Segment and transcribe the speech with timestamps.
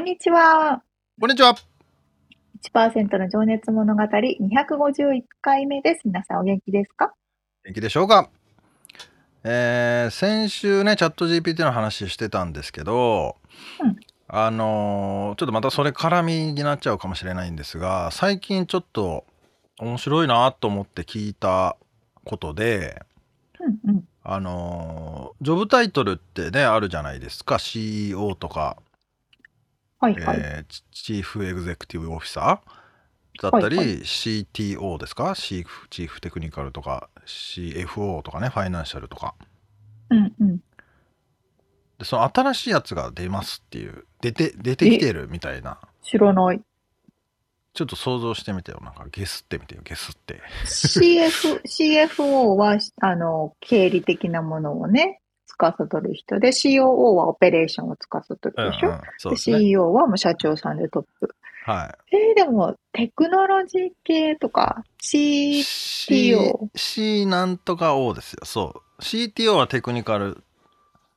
[0.00, 0.82] んにちは。
[1.20, 1.54] こんにちは。
[2.74, 6.00] 1%の情熱物語251回目です。
[6.06, 7.12] 皆さんお元気ですか？
[7.64, 8.30] 元気でしょうか？
[9.44, 13.36] えー、先週ね、チャット GPT の話してたんですけど、
[13.82, 13.96] うん、
[14.28, 19.26] あのー、ちょっとまたそれ絡みになっちゃうかもしれないんですが、最近ちょっと
[19.78, 21.76] 面白いなと思って聞いた
[22.24, 23.02] ことで、
[23.84, 27.58] うんうん、あのー、ジョブタイトルってね、あるじゃないですか。
[27.58, 28.78] CEO とか、
[30.00, 30.36] はいはい。
[30.40, 33.96] えーチーフエグゼクティブオフィサーだったり、はいはい。
[33.98, 35.34] CTO ですか？
[35.36, 39.34] チーフチーフテクニカルとか CFO とかねファイナンシャルとか。
[40.10, 40.56] うんうん。
[41.98, 45.78] でその新しいやつが出ますっていう出て出てきてるみたいな。
[46.02, 46.60] 知らない。
[47.72, 48.80] ちょっと想像してみてよ。
[48.82, 49.82] なんかゲスってみてよ。
[49.84, 50.40] ゲスって。
[50.64, 55.20] CF、CFO は、あの、経理的なものをね、
[55.60, 56.82] 司る人で、COO
[57.14, 61.34] はオペレーションを司るでしょ、うんうんでね、CEO はもう社長さんでトップ。
[61.66, 62.16] はい。
[62.16, 65.62] えー、でも、テクノロジー系とか、CTO。
[65.62, 65.64] C,
[66.74, 68.40] C なんとか O ですよ。
[68.44, 69.02] そう。
[69.02, 70.42] CTO はテクニカル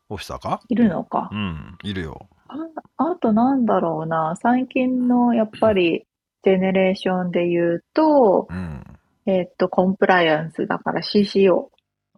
[0.09, 1.29] オフィサーかいるのか。
[1.31, 2.27] うん、いるよ。
[2.47, 2.55] あ
[2.97, 6.05] あとなんだろうな、最近のやっぱり
[6.43, 8.83] ジェネレーションで言うと、うん、
[9.25, 11.69] えっと、コンプライアンスだから CCO。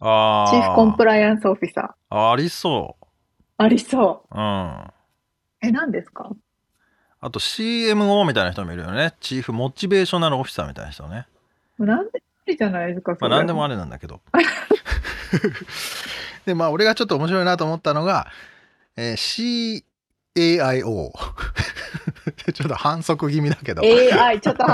[0.08, 2.32] あチーフコンプライアンスオフィサー。
[2.32, 3.06] ありそう。
[3.58, 4.36] ありそう。
[4.38, 4.92] うん。
[5.62, 6.30] え、何ですか？
[7.22, 9.14] あと CMO みたいな人もいるよね。
[9.20, 11.26] チーフモチベーショナルオフィサーみたいな人ね。
[11.80, 14.22] なんでもありじゃないですか、まあ何でもありなんだけど。
[16.46, 18.28] で、まあ俺がちょっと面白いなと思ったのが、
[18.96, 19.84] えー、
[20.36, 21.12] CAIO。
[22.54, 23.82] ちょっと反則気味だけど。
[23.82, 24.70] AI、ちょっと、ち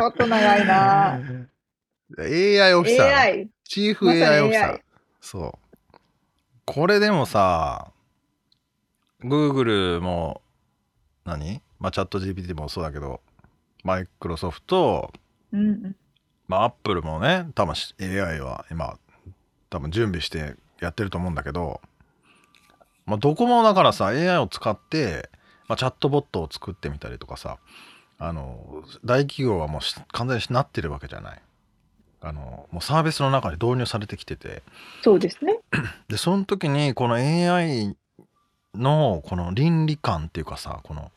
[0.00, 1.18] ょっと長いな
[2.18, 3.08] AI オフィサー。
[3.10, 3.48] AI。
[3.68, 4.80] チーフ AI オフィサー。
[5.20, 5.58] そ
[5.92, 5.98] う。
[6.64, 7.92] これでもさ、
[9.22, 10.42] Google も
[11.24, 13.20] 何、まあ、チャット GPT もそうだけど、
[13.84, 15.12] マイクロソフト、
[15.52, 15.96] うん、
[16.48, 18.98] まあ、アップルもね、多分 AI は今、
[19.70, 21.80] 多分準備してやってると思うんだけど、
[23.04, 25.30] まあ、どこもだからさ、AI を使って、
[25.68, 27.58] まあ、チャットボットを作ってみたりとかさ、
[28.18, 29.80] あの、大企業はもう
[30.12, 31.42] 完全になってるわけじゃない。
[32.26, 34.62] あのもうサービスの中に導入されてきてて。
[35.02, 35.58] そうですね。
[36.08, 37.96] でその時にこの AI
[38.74, 41.10] のこの倫理観っていうかさこの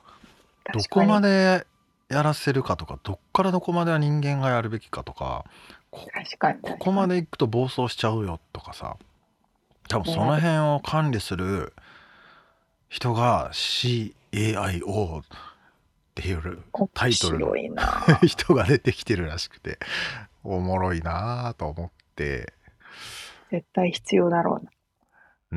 [0.74, 1.66] どこまで
[2.10, 5.46] やらせるかとかどっからどこまでは人間がやるべきかとか
[5.92, 6.08] こ
[6.62, 8.98] ここまでいくと暴走しちゃうよとかさ
[9.88, 11.74] 多分その辺を管理する
[12.90, 15.24] 人が CAIO っ
[16.16, 16.60] ていう
[16.94, 17.40] タイトル。
[17.40, 17.54] の
[18.26, 19.80] 人が出てきてるらしくて
[20.44, 22.54] おもろいなと思って。
[23.52, 24.72] 絶対必要だろうな。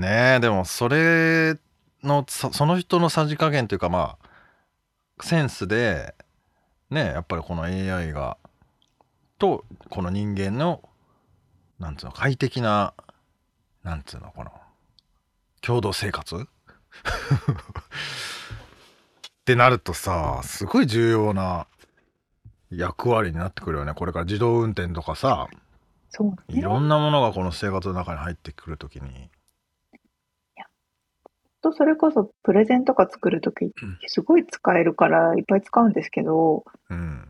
[0.09, 1.59] ねえ、でもそれ
[2.03, 6.15] の、その人のさじ加減というかまあ、センスで、
[6.91, 8.38] ねやっぱりこの AI が、
[9.38, 10.88] と、この人間の、
[11.78, 12.94] なんつうの、快適な、
[13.82, 14.53] なんつうの、この、
[15.60, 16.37] 共同生活？
[19.42, 21.66] ってなるとさ、すごい重要な
[22.72, 23.95] 役割になってくるよね。
[23.95, 25.48] これから自動運転とかさ
[26.10, 29.30] そう、ね、いろんなものがこの生活の中に入ってくるときに。
[31.63, 33.72] とそれこそプレゼンとか作るとき
[34.09, 37.28] すごい使えるからいっぱい使うんですけど、うん、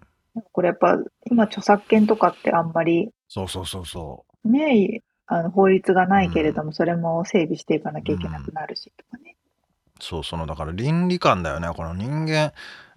[0.53, 0.99] これやっぱ
[1.31, 4.50] 今著作権とかってあんまりそうそうそうそう。
[4.50, 9.37] ねあの法律がないけれども、それも整備していかなきゃいけなくなるしとかね、
[10.00, 11.69] そうそのだから倫理観だよね。
[11.69, 12.53] この人間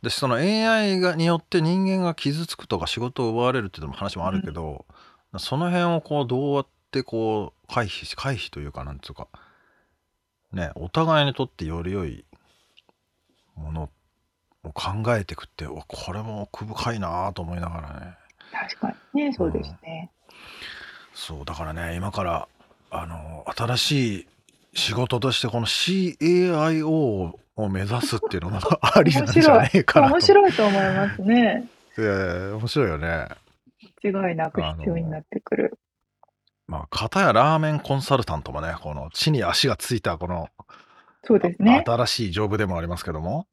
[0.05, 4.85] でその AI がによって人間が傷つくとか仕事を奪われるっていうのも話もあるけど、
[5.33, 9.27] うん、その辺をこうどうやってこう回避回避というかなんつうか
[10.53, 12.23] ねお互いにとってより良い
[13.55, 13.89] もの
[14.63, 18.13] を考えていくっておこれも奥深いなと思いながらね。
[18.51, 20.11] 確かにね、そうですね。
[21.15, 22.47] そうだからね今から
[22.91, 24.27] あの新しい
[24.75, 31.69] 仕事としてこの CAIO を目指すっていうのが ありなんじゃないかなと面白いと思いますね。
[31.97, 33.27] いやいや面白いよね
[34.03, 35.79] 間違いなく必要になってくる。
[36.67, 40.49] まあ片やラーメンコンサルタントもねこの地に足がついたこの
[41.23, 41.83] そうですね。
[41.85, 43.47] 新しいジョブでもありますけども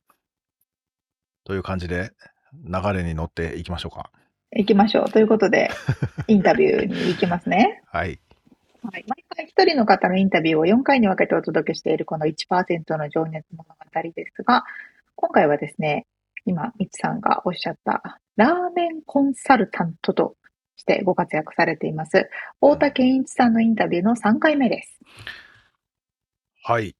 [1.44, 2.12] という感じで
[2.52, 4.10] 流れに乗っていきましょうか
[4.54, 5.10] 行きましょう。
[5.10, 5.70] ということで、
[6.28, 7.82] インタビューに行きますね。
[7.86, 8.20] は い
[8.82, 9.04] はい、
[9.38, 13.74] 一人の方のインタビューを4回に分けてお届けしているこの1%の情熱物語
[14.14, 14.64] ですが、
[15.16, 16.06] 今回はですね、
[16.44, 20.36] 今、みちさんがおっしゃった、ラーメンコンサルタントと
[20.76, 22.28] してご活躍されています、
[22.60, 24.98] 太田健一さんのインタビューの3回目です。
[26.64, 26.94] はい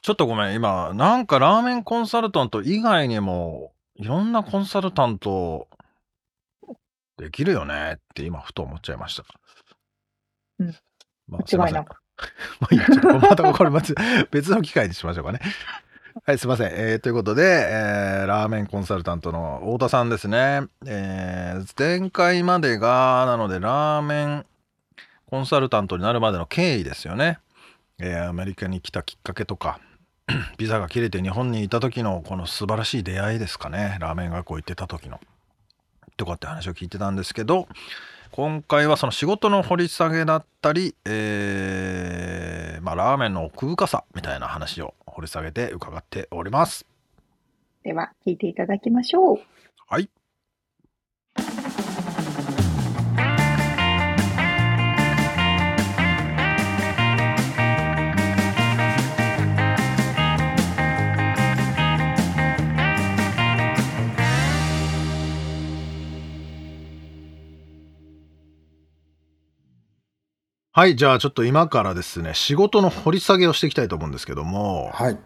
[0.00, 5.68] ちょっとごめん今なんかラーメンコンサルタント以外にもいろんなコンサルタント
[7.18, 9.24] できるよねって今ふと思っちゃいました。
[10.60, 10.74] うん
[11.28, 11.96] まあ、すいません間違いなく。
[12.60, 13.94] まあいいや、ちょっとまたこれ別
[14.30, 15.40] 別の機会にしましょうかね。
[16.26, 16.70] はい、すいません。
[16.72, 20.62] えーということで、えーラーメンコンサルタントの太田さんですね。
[20.86, 24.46] えー前回までが、なので、ラーメン
[25.26, 27.38] コンサルタントになるまでの経緯ですよね。
[28.00, 29.78] えーアメリカに来たきっかけとか、
[30.58, 33.96] ビザが切れて日本にいた時のこの素晴らしい出会いですかね。
[34.00, 35.20] ラーメン学校行ってた時の。
[36.16, 37.68] とかって話を聞いてたんですけど、
[38.38, 46.86] 今回はその仕事の掘り下げだったり、えーまあ、ラーメンの奥深さみたいな話を掘り下げて伺っております。
[47.82, 49.40] では、聞いていただきましょう。
[49.88, 50.08] はい。
[70.78, 75.18] はい、じゃあちょっと今からですね、仕事の掘り下げをしていきたいと思うんですけども、はい。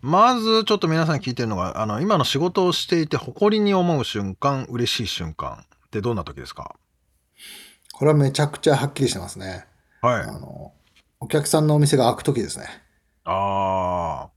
[0.00, 6.76] まずちょっと皆さんに聞いてるのが、あの、今の仕事をしていて誇りに思う瞬間、嬉しい瞬間ってどんな時ですか？
[7.92, 9.66] これはめちゃくちゃはっきりしてますね。
[10.00, 10.22] はい。
[10.22, 10.72] あの、
[11.20, 12.64] お客さんのお店が開くときですね。
[13.24, 14.30] あ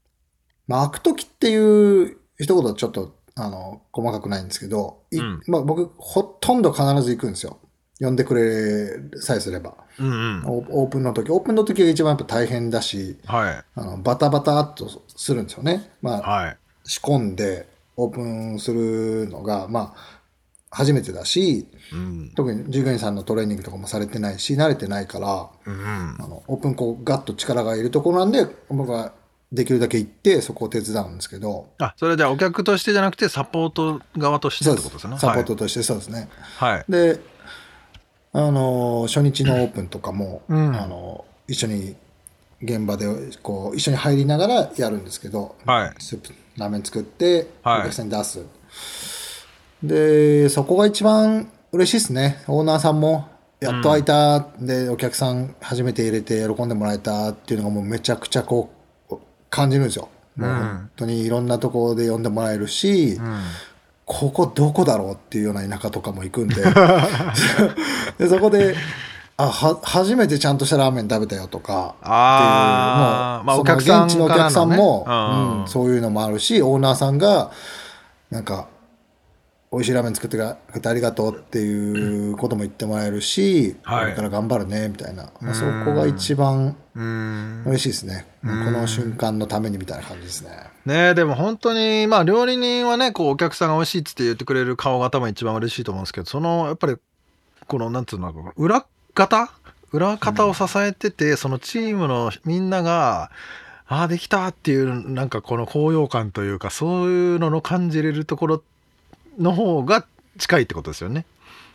[0.68, 1.56] まあ、開くときってい
[2.04, 7.60] う一言はちょっと、あの、細かくないんですけど、いうんまあ、僕、ほとんど必ず行くんですよ。
[8.04, 9.76] 呼んでくれさえすれば。
[10.00, 10.46] ー、うんうん。
[10.46, 13.64] オオープンの時、オープンの時が一番やっぱ大変だし、はい。
[13.76, 15.92] あのバタバタっとするんですよね。
[16.02, 16.58] まあ、はい。
[16.84, 20.20] 仕込んでオープンするのが、まあ、
[20.70, 22.32] 初めてだし、うん。
[22.36, 26.16] 特に従業員さんのトレーニングとかもされてないし、慣れてないから、うんうん。
[26.20, 29.14] あのオープンこうガッと力がいるところなんで僕は
[29.54, 35.20] できるだけ行ってそこを手伝うんですけどあ、それじゃあお客としてじゃなくてサポート側としてってことですね。
[35.20, 36.28] サポートとしてそうですね、
[36.58, 36.74] はい。
[36.78, 36.86] はい。
[36.90, 37.20] で
[38.33, 40.75] あの初日のオープンとかも、うん。
[40.75, 41.95] あの一緒に
[42.62, 43.06] 現場で
[43.41, 45.94] こう一緒に入りながらやるんですけど、はい。
[46.00, 47.83] スープラーメン作っておはい。
[47.83, 48.45] 客さんに出す、
[49.83, 52.44] でそこが一番嬉しいですね。
[52.47, 53.27] オーナーさんも
[53.59, 58.69] やっと開いた、でお客さん初めて入れて喜んでもらえたっていうのがもうめちゃくちゃこ
[59.09, 59.18] う
[59.50, 60.09] 感じるんですよ。
[60.35, 63.41] もう本当にいろんなところで呼んでもらえるし、うん。
[64.06, 66.56] ここどこだろうっていうような田舎とかも行くんで。
[68.18, 68.76] でそこで
[69.36, 77.50] あは初めてちゃんとしたラーメン食べたよとかあーまあお客さん現地のお客さんも、うんそういうのもあるしオーナーさんが
[78.30, 78.68] なんか
[79.73, 84.03] 美味しいラーメン作ってくれてありがとうっていうことも言ってもらえるし、はい。
[84.03, 87.63] これから頑張るねみたいな、まあ、そこが一番うん。
[87.65, 90.51] 嬉しいですね、この瞬間のためにみたいな感じですね。
[90.85, 96.97] ねえでも本当にまあ料理人はねこうお客さんが美味しいっつって言ってくれる顔が多分一番嬉しいと思うんですけどそのやっぱり
[97.68, 99.51] このなんつうの裏方？
[99.92, 103.30] 裏方を支えてて、そのチームのみんなが
[103.87, 108.63] ああできたっていうなんかこの高揚感というかそういうのの感じれるところ
[109.37, 110.06] の方が
[110.37, 111.25] 近いってことですよね。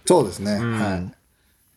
[0.06, 1.12] そうですね、うんはい、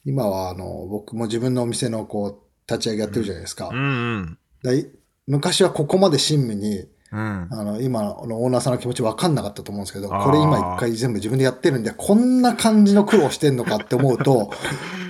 [0.06, 3.70] 今はあの僕も自分のお店のこう立ち上げやってるじゃないですか。
[3.70, 4.88] うんうんで
[5.28, 7.48] 昔はここまで親身にうん。
[7.52, 14.52] あの今のオーナーさんの気持ち分かんなかったと思うんですけどこれ今一回全部自分でやってるんでこんな感じの苦労してんのかって思うと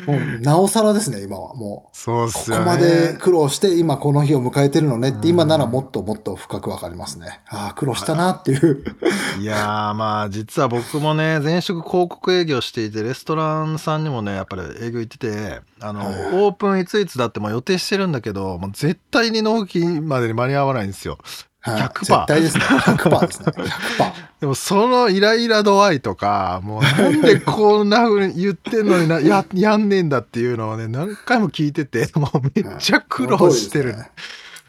[0.08, 1.54] もうなおさらですね今は。
[1.54, 7.42] もそうっうここまで苦労して今この日を迎えてるのねって今ならもっともっと深く分かりますね。
[7.48, 8.84] ああ苦労したなっていう。
[9.40, 21.20] いやーまあ実は僕もね前職広告営業していてレストランさんにもねやっぱり営業行っててあの、オープンいついつだってもう予定してるんだけどもう絶対に納期までに間に合わないんですよ。
[21.62, 22.64] はい、100%絶対ですね。
[22.66, 23.46] 100%ですね。
[23.48, 24.32] 100%。
[24.42, 33.96] でもそのイライラ度合いとか、もうなんでこんな風に言ってんのにな、 や、やんねえんだっていうのをね、何回も聞いてて、もうめっちゃ苦労してる。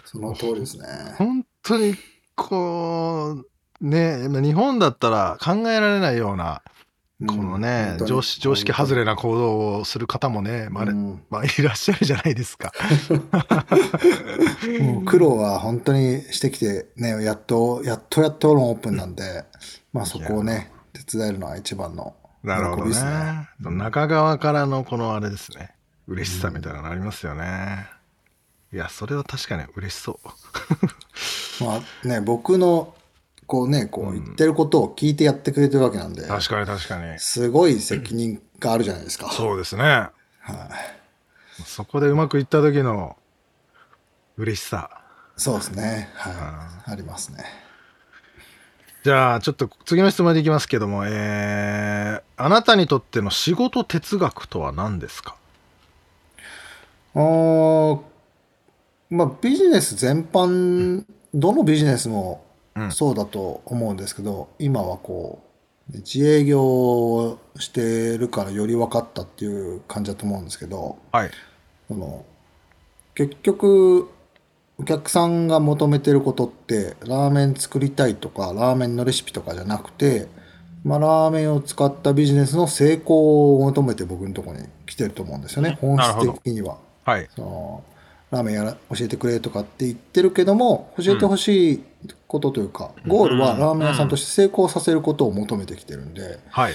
[0.05, 0.85] その通りですね。
[1.17, 1.97] 本当に、
[2.37, 3.39] こ
[3.81, 6.61] う、ね、日本だったら考えられないような、
[7.27, 12.73] このね、本当に常識常識外れな行動をする方もね、まあ、うんまあ、いらっしゃるじゃないですか。
[14.81, 19.45] もう苦労は本当にしてきて、ね、やっと、やっとやっとオープンなんで、
[19.93, 23.49] まあそこをね、手伝えるのは一番のなるほど喜びですね。
[23.61, 25.75] 中側からのこのあれですね。
[26.09, 27.87] 嬉しさみたいなのありますよね。
[28.73, 30.19] いや、それは確かに嬉しそ
[31.61, 31.63] う。
[31.65, 32.95] まあね、僕の、
[33.53, 37.19] こうね、こう言ってることを聞いてやってくれてるわけなんで、確かに確かに。
[37.19, 39.31] すごい責任があるじゃないですか。
[39.31, 39.83] そうですね。
[39.85, 40.13] はい。
[41.67, 43.19] そこでうまくいった時の
[44.39, 45.03] 嬉しさ。
[45.37, 46.09] そうですね。
[46.15, 46.31] は
[46.89, 46.93] い。
[46.93, 47.45] ありますね。
[49.05, 55.37] じゃあ、ちょっと次の質問でいきますけども、えー、あなたにとっての仕事哲学とは何ですか？
[57.15, 58.01] あー
[59.11, 61.05] まあビジネス全般、
[61.35, 62.52] どのビジネスもうん
[62.91, 65.43] そうだと思うんですけど、今はこ
[65.91, 71.31] う、自営業をしてるからより分かったっていう感じだと思うんですけど、はい。
[71.89, 72.25] その
[73.15, 74.09] 結局
[74.79, 80.29] お客さんが求めてることってラーメン作りたいとかラーメンのレシピとかじゃなくて、
[80.83, 86.79] まあ、ラーメンを使ったビジネスの成功を求めて僕のところに来てると思うんですよね本質的には。
[87.05, 87.29] はい。
[87.35, 87.85] その
[88.33, 91.85] ラーメンやら教えてくれとかって言ってるけども教えてほしい
[92.27, 96.73] ことというか、ゴールはラーメン屋さんとして成功させることを求めてきてるんではい。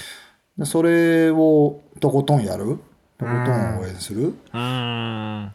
[0.56, 2.78] でそれをとことんやる
[3.18, 4.34] とことん応援する。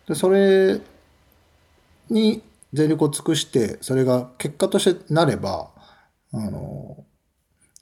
[0.08, 0.82] でそれ
[2.10, 2.44] に
[2.74, 5.70] 全力を尽くしてそれが結果としてなれば
[6.34, 7.06] あの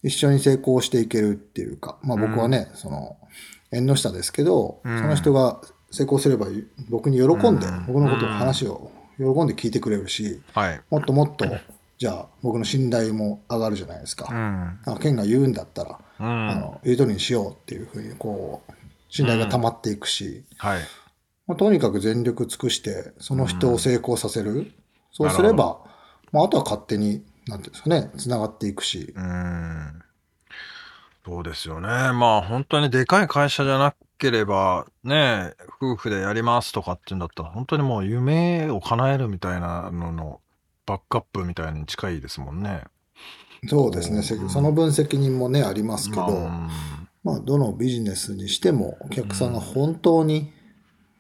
[0.04, 3.18] 一緒に成功していけるっていうか、まあ、僕はね、その
[3.72, 5.00] 縁の下ですけど、うん。
[5.00, 6.48] その人が成功すれば
[6.90, 10.82] 僕に喜んで、うん僕のことを話を喜んで聞いてくれるしはい。
[10.90, 11.46] もっともっと
[11.98, 14.28] じゃあ僕の信頼も上がるじゃないですか。
[14.32, 14.80] うん。
[14.86, 16.50] あケンが言うんだったら、うん。
[16.50, 18.74] あの言う通りにしようっていうふうにこう
[19.10, 20.80] 信頼が溜まっていくし、はい。
[21.46, 24.72] まあ、とにかく全力尽くしてその人を成功させる、
[25.12, 25.80] そうすれば、
[26.32, 30.02] まあ、あとは勝手になんていうんですかねつながっていくし、うーん。
[31.24, 31.88] そうですよね。
[31.88, 40.42] まあ本当にでかい会社じゃなければ、ね、夫婦でやりますとかっていうんだったら、本当にもう夢を叶えるみたいなのの
[40.86, 42.84] バックアップみたいに近いですもんね。
[43.68, 44.50] そうですね、せうん。
[44.50, 46.70] その分責任もねありますけど、ま
[47.24, 50.52] まあ、どのビジネスにしてもお客さんが本当に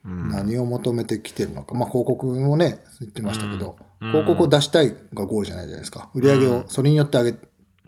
[0.05, 0.29] あうん。
[0.29, 4.11] 何を求めてきてるのか、まあ、広告もね言ってましたけど、うん。
[4.11, 6.09] 広告を出したいがゴールじゃないじゃないですか。
[6.13, 7.37] 売り上げをそれによって上げ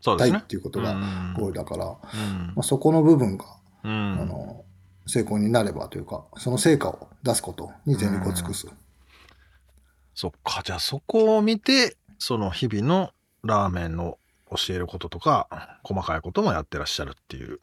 [0.01, 0.29] たい。
[0.29, 2.53] っていうことがうんゴールだから、まうん。
[2.57, 3.45] あ、そこの部分が
[3.83, 3.91] うん。
[4.21, 4.63] あの
[5.05, 8.67] 成功になればというかその成果を出すことに全力を尽くす。
[10.15, 10.61] そっか。
[10.63, 13.11] じゃあそこを見て、その日々の
[13.43, 14.17] ラーメンの
[14.49, 17.59] 教えることとか、細かいこともやってらっしゃるっていう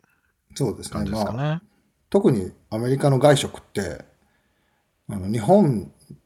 [0.54, 0.92] そうですね。
[0.92, 1.62] 感じですかまあ、ね。
[2.10, 4.04] 特にアメリカの外食って、
[5.08, 6.16] あの日本っ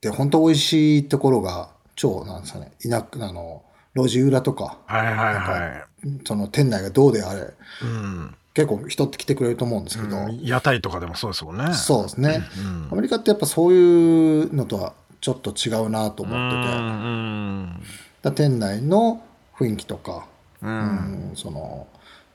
[0.00, 5.86] て本当美味しいところが超なんですかね、田舎あの路地裏とか、はいはいは
[6.24, 7.44] その店内がどうであれ、い。
[7.82, 8.36] うん。
[8.58, 11.72] 結構人って来てくれると思うんですけど、うん屋台とかでもそうですもんね。
[11.74, 12.42] そうですね。
[12.58, 17.82] うんアメリカってやっぱそういうのとはちょっと違うなとう思ってて、だかん
[18.20, 19.22] ら店内の
[19.56, 20.26] 雰囲気とか、
[20.60, 21.86] うんうんその、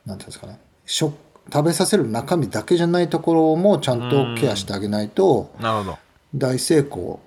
[0.05, 1.13] なんていうんですかね、食
[1.51, 5.97] 食べさせる中身だけじゃないところもちゃんとケアしてあげないと、なるほど。
[6.33, 7.19] 大成功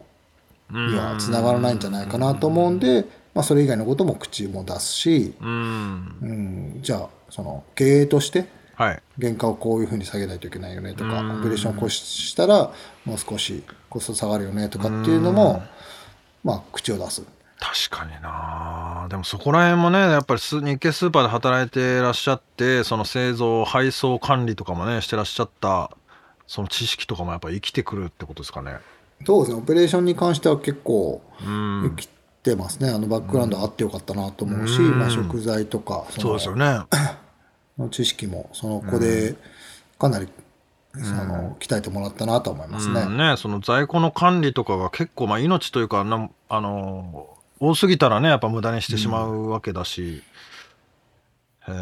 [0.71, 6.17] にはつながらないんじゃないかなと思うんで、まあ、それ以外のことも口も出すし、うん。
[6.23, 6.27] う
[6.79, 9.03] ん、じゃあその経営としてはい。
[9.21, 11.41] 原価をこういうふうに下げないといけないよねとかうん。
[11.41, 12.71] オペレーションをこうしたら
[13.05, 15.63] もう少しコスト下がるよねとかっていうのも、
[16.45, 17.23] まあ、口を出す。
[17.59, 19.07] 確かにな。
[19.09, 25.91] でもそこら辺もねやっぱりス日系スーパーで働いてらっしゃってその製造配送管理とかもねしてらっしゃった
[26.47, 28.77] その知識とかもやっぱ生きてくるってことですかね。
[29.25, 29.63] そうですね。
[29.63, 31.95] オペレーションに関しては結構うん。
[31.97, 32.09] 生き
[32.43, 34.99] てますね、あのバックグラウンドあってよかったなと思うし、うん。
[34.99, 36.81] まあ、食材とかそうですよね
[37.79, 39.35] の知識もその子で
[39.99, 40.29] かなり、
[40.95, 43.03] その鍛えてもらったなと思いますね。
[43.03, 43.17] うん。
[43.17, 47.29] ねその在庫の管理とかが結構まあ命というかなあの
[47.61, 50.23] 多すぎたらねやっぱ無駄にしてしまうわけだし、
[51.69, 51.75] へえ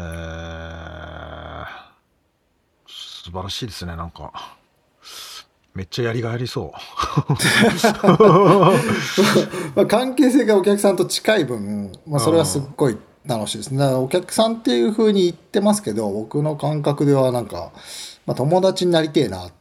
[2.87, 4.57] 素晴らしいですねなんか。
[5.75, 6.71] めっちゃやりがいありそう。
[9.75, 12.97] まあ、関係性がお客さんと近い分、まあ、それはすっごい
[13.27, 13.77] 楽しいですね。
[13.77, 17.71] だからお客さんっていうふうに言ってますけど、僕の感覚ではなんか、
[18.25, 19.51] まあ、友達になりてえなっ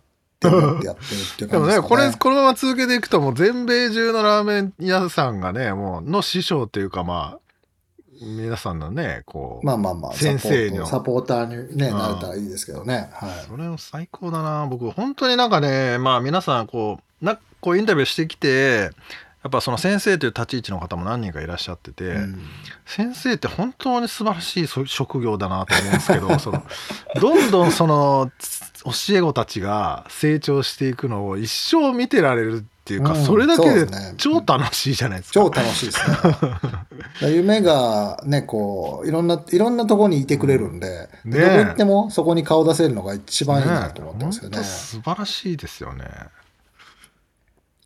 [0.41, 1.89] て思ってやってるっていうでもね、感じですかね。
[1.89, 7.45] これ、このまま続けていくと、もう全米中のラーメン屋さんがね、もう、の師匠っていうか、まあ、
[8.21, 13.11] 皆さんのね、こう、まあまあまあ、先生のサポーターにね、うんなれたらいいですけどね。
[13.13, 13.31] はい。
[13.49, 14.67] それも最高だな。
[14.67, 18.91] 僕、本当になんかね、まあ皆さん、こう、な、こうインタビューしてきて、
[19.45, 22.41] やっぱその先生という立ち位置の方も何人かいらっしゃってて、うん
[22.87, 26.63] 先生って本当に素晴らしいそ職業だなと思うんですけど その
[27.19, 33.87] どんどんそのつ教え子たちが成長していくのを一生見てられるっていうか、うんそれだけで
[34.19, 35.41] 超楽しいじゃないですか。
[35.41, 36.11] 超楽しいです
[37.23, 37.33] ね。
[37.33, 44.57] 夢がね、こう、いろんな、いろんなところにいてくれるんで、ねどこ行ってもそこに顔出せるのが一番いいなと思ってますけどね。
[44.59, 46.05] 本当素晴らしいですよね。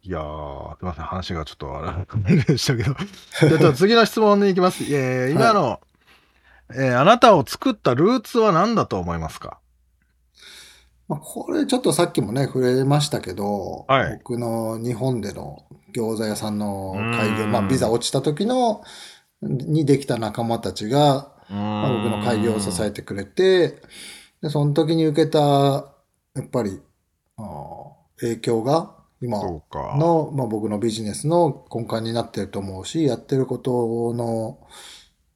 [0.09, 2.95] いやー、すみません、話がちょっとあれ でしたけど。
[2.95, 4.83] じゃあちょっと次の質問に行きます。
[4.85, 5.81] えー今の、
[6.75, 9.59] えーあなたを作ったルーツは何だと思いますか？
[11.09, 14.17] まあ、これちょっとさっきもね、触れましたけど、はい。
[14.19, 17.53] 僕の日本での餃子屋さんの開業、うん。
[17.53, 18.83] まあ、ビザ落ちた時の、
[19.43, 23.81] にできた仲間たちが、まあ、僕の開業を支えてくれて、
[24.43, 25.83] で、その時に受けた、や
[26.43, 26.81] っぱり、
[27.39, 27.89] あー
[28.21, 29.41] 影響が、今。
[29.43, 34.59] の、まあ、僕のビジネスの根幹になってると思うし、やってることの、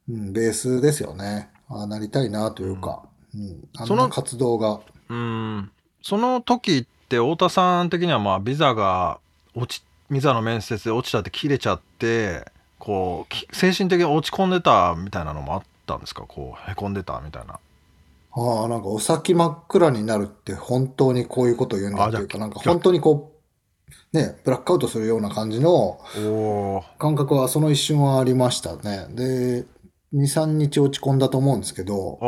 [0.09, 1.51] うん、ベースですよね。
[1.69, 3.03] ああなりたいなというか、
[3.35, 5.71] うん、あそのの活動が、うん。
[6.03, 9.19] その時って太田さん的にはまあビザが
[9.55, 12.45] 落ちビザの面接で落ちたって切れちゃって
[12.79, 16.25] こうき精神的に落ち込んでたみたいなのもあったんですか？
[16.29, 17.59] こうへこんでたみたいな。
[18.35, 23.32] ああ、なんかお先真っ暗になるって本当にこういうことを言うんだあじゃあというか、なんか本当にこう、
[24.13, 25.99] ね、ブラックアウトするような感じの
[26.99, 29.07] 感覚はその一瞬はありましたね。
[29.11, 29.65] で、
[30.15, 32.19] 2、3日落ち込んだと思うんですけど、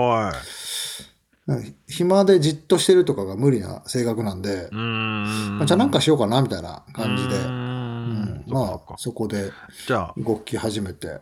[1.87, 5.59] 暇でじっとしてるとかが無理な性格なんでん。
[5.59, 7.53] まあじゃあなんかしようかなみたいな感じで、うん。
[7.53, 8.45] ん。
[8.47, 9.51] まあそこで
[9.87, 10.15] じゃあ。
[10.17, 11.21] 動き始めて、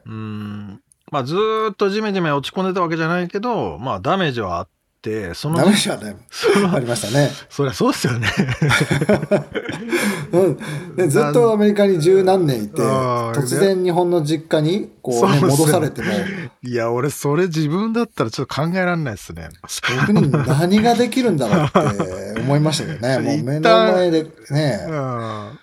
[1.11, 4.72] まあずーっとジメジメ落ち込んでたわけじゃないけどまあダメージはあって
[5.35, 7.29] そのダメージはね、そのありましたね。
[7.51, 8.29] そりゃそうですよね。
[10.31, 10.59] うん、
[10.95, 16.09] でずっとアメリカに十何年いて、突然日本の実家にこう、ね、戻されても、
[16.63, 19.49] いや俺それ自分だったらちょっと考えられないですね。
[20.07, 21.71] 僕に何ができるんだろうっ
[22.35, 23.19] て思いましたけどね。
[23.19, 25.59] もう目の前でね、うん。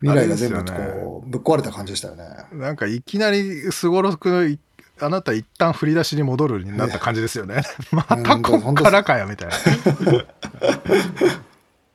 [0.00, 2.24] 未来が全部こう、ぶっ壊れた感じでしたよね。
[2.52, 4.58] なんかいきなりすごろくい
[5.00, 7.62] あなた一旦振り出しに戻るになった感じですよね。
[7.92, 9.54] またこっからかよみたいな。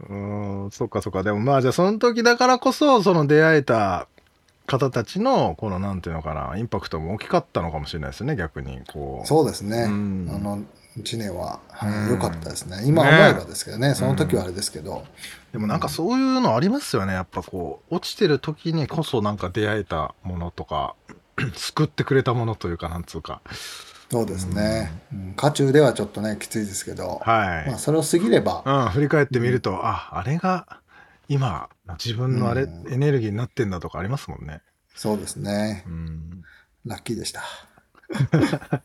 [0.10, 1.24] うーん、そっかそっか。
[1.24, 4.08] でもまあじゃあその時だからこそその出会えた
[4.66, 9.28] 方たちのこのなんていうのかなインパクトも大きかったのかもしれないですね逆にこう。
[9.28, 9.84] そうですね。
[9.84, 10.60] うんあの、
[10.98, 12.82] 1年はうん良かったですね。
[12.86, 15.04] 今思えばですけどね、その時はあれですけど。
[15.52, 20.96] でもなんかそういうのありますよねやっぱこう落ちてる時にこそなんか出会えたものとか
[21.56, 23.42] 救ってくれたものというかなんつうか。
[24.12, 24.92] そうですね。
[25.12, 27.68] うん渦中ではちょっとね、きついですけど、はい。
[27.70, 30.80] まあそれを過ぎれば、うん、振り返ってみると、ああれが
[31.28, 31.70] 今
[32.04, 34.62] 自分のあれ、うんエネルギーになってんだとかありますもんね。
[34.96, 35.90] そうですねう。
[35.90, 36.44] ん、
[36.86, 37.42] ラッキーでした。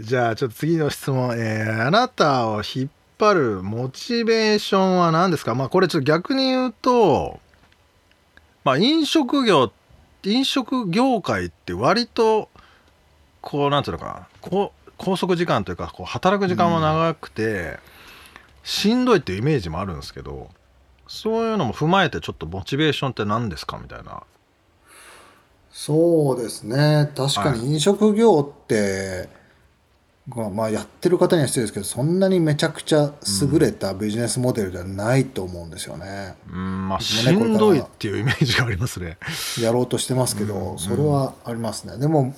[0.00, 5.54] じゃあちょっと次の質問、えーあなたを引っ張るモチベーションは何ですか？
[5.54, 7.40] まあこれちょっと逆に言うと、
[8.64, 9.72] まあ飲食業、
[10.24, 12.48] 飲食業界って割と、
[13.40, 17.78] こうなんていうのかな、こう拘束時間というか、こう働く時間も長くて、
[18.64, 20.50] しんどいっていうイメージもあるんですけど、
[21.06, 24.22] そういうのも踏まえてちょっとモチベーションって何ですかみたいな。
[25.70, 27.10] そうですね。
[27.16, 29.28] 確かに飲食業って、
[30.34, 33.12] まあまあやってる方には失礼ですけど、そんなにめちゃくちゃ
[33.50, 36.34] 優れたビジネスモデルではないと思うんですよね。
[36.50, 39.16] うん、まあねしんどいっていうイメージがありますね。
[39.60, 41.96] やろうとしてますけうんど、それはありますね。
[41.96, 42.34] でも、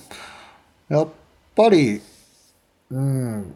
[0.87, 1.07] やっ
[1.53, 2.01] ぱり、
[2.91, 3.55] うん、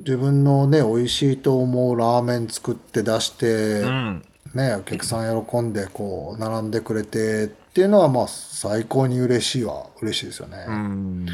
[0.00, 4.24] 自分のね、美味しいと思うラーメン作って出して、うん。
[4.54, 10.64] ね、お客さん喜んで、こう、並んでくれてっていうのは、まあ、最高に嬉しいは嬉しいですよね。
[10.68, 11.26] うん。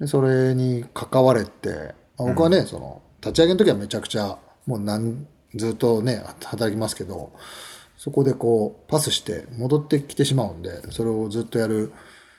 [0.00, 7.32] でそれに関われて、まあ僕はね、その、立ち上げの時はめちゃくちゃ、もうなんずっとね、働きますけど、
[7.96, 11.92] そこでこう、パスして戻ってきてしまうんで、それをずっとやる、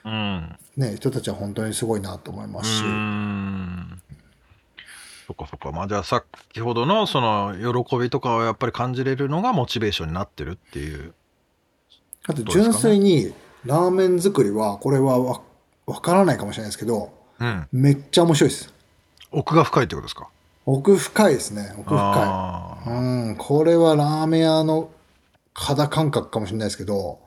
[0.05, 0.57] うん。
[0.77, 4.01] ね、人たちは本当にすごいなと思いますし、うん
[5.25, 5.73] そっかそっか。
[5.73, 6.23] まあじゃあ先
[6.61, 11.13] ほどのその喜びとかをやっぱり感じれるのがモチベーションになってるっていう。
[12.27, 13.33] あと純粋に
[13.65, 15.41] ラーメン作りは、これはわ
[15.85, 17.67] わからないかもしれないですけど、うん。
[17.71, 18.73] めっちゃ面白いです。
[19.31, 20.29] 奥が深いってことですか？
[20.65, 21.73] 奥深いですね。
[21.77, 22.89] 奥深あい。
[22.89, 24.89] うん、これはラーメン屋の
[25.53, 27.19] 肌感覚かもしれないですけど、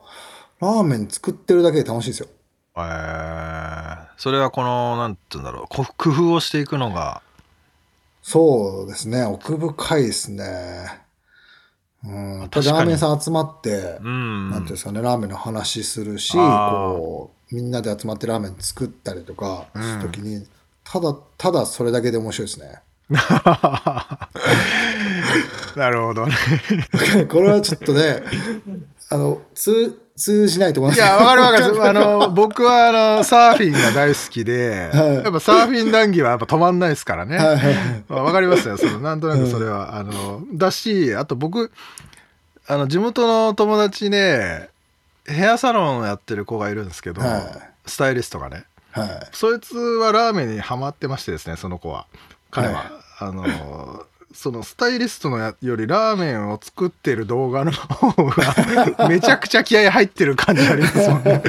[0.59, 2.27] ラーメン作ってるだけで楽しいですよ。
[2.75, 7.21] ーえー、それはこの、なんて言うんだろう、こ工夫をしていくのが、
[8.21, 9.23] そうですね。
[9.23, 11.01] 奥深いですね。
[12.03, 14.49] うん、ラーメンさん集まって、うん。
[14.49, 20.45] なんていうんですかね、ラーメンの話するし、こう、みんなで集まってラーメン作ったりとかうんするときに、
[20.83, 22.81] ただ、ただそれだけで面白いですね。
[25.75, 26.33] なるほどね。
[27.29, 28.23] これはちょっとね、
[29.09, 31.83] あの、通、通じないと思いますいや、わかるわかる。
[31.83, 37.37] あの、僕は、あの、サーフィンが大好きで、はいやっぱサーフィン談義はやっぱ止まんないですからね。
[37.37, 38.77] はいはいかりますよ。
[38.77, 41.71] その、なんとなくそれは、あの、だし、あと僕、
[42.67, 44.69] あの、地元の友達ね、
[45.31, 49.09] ヘアサロンやってる子がいるんですけど、はいスタイリストがね、はい。
[49.31, 52.05] そいつはラーメンにハマってましてですね、その子は。
[52.51, 52.75] 彼は。
[52.75, 52.91] はい
[53.23, 58.55] あの、そのスタイリストのやよりラーメンを作ってる動画の方が
[59.07, 61.43] めちゃくちゃ気合入ってる感じありますもんね。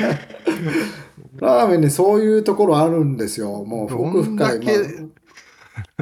[1.37, 3.65] ラーメンにそういうところあるんですよ。
[3.65, 4.61] もうど奥深い。
[4.61, 4.87] けまあ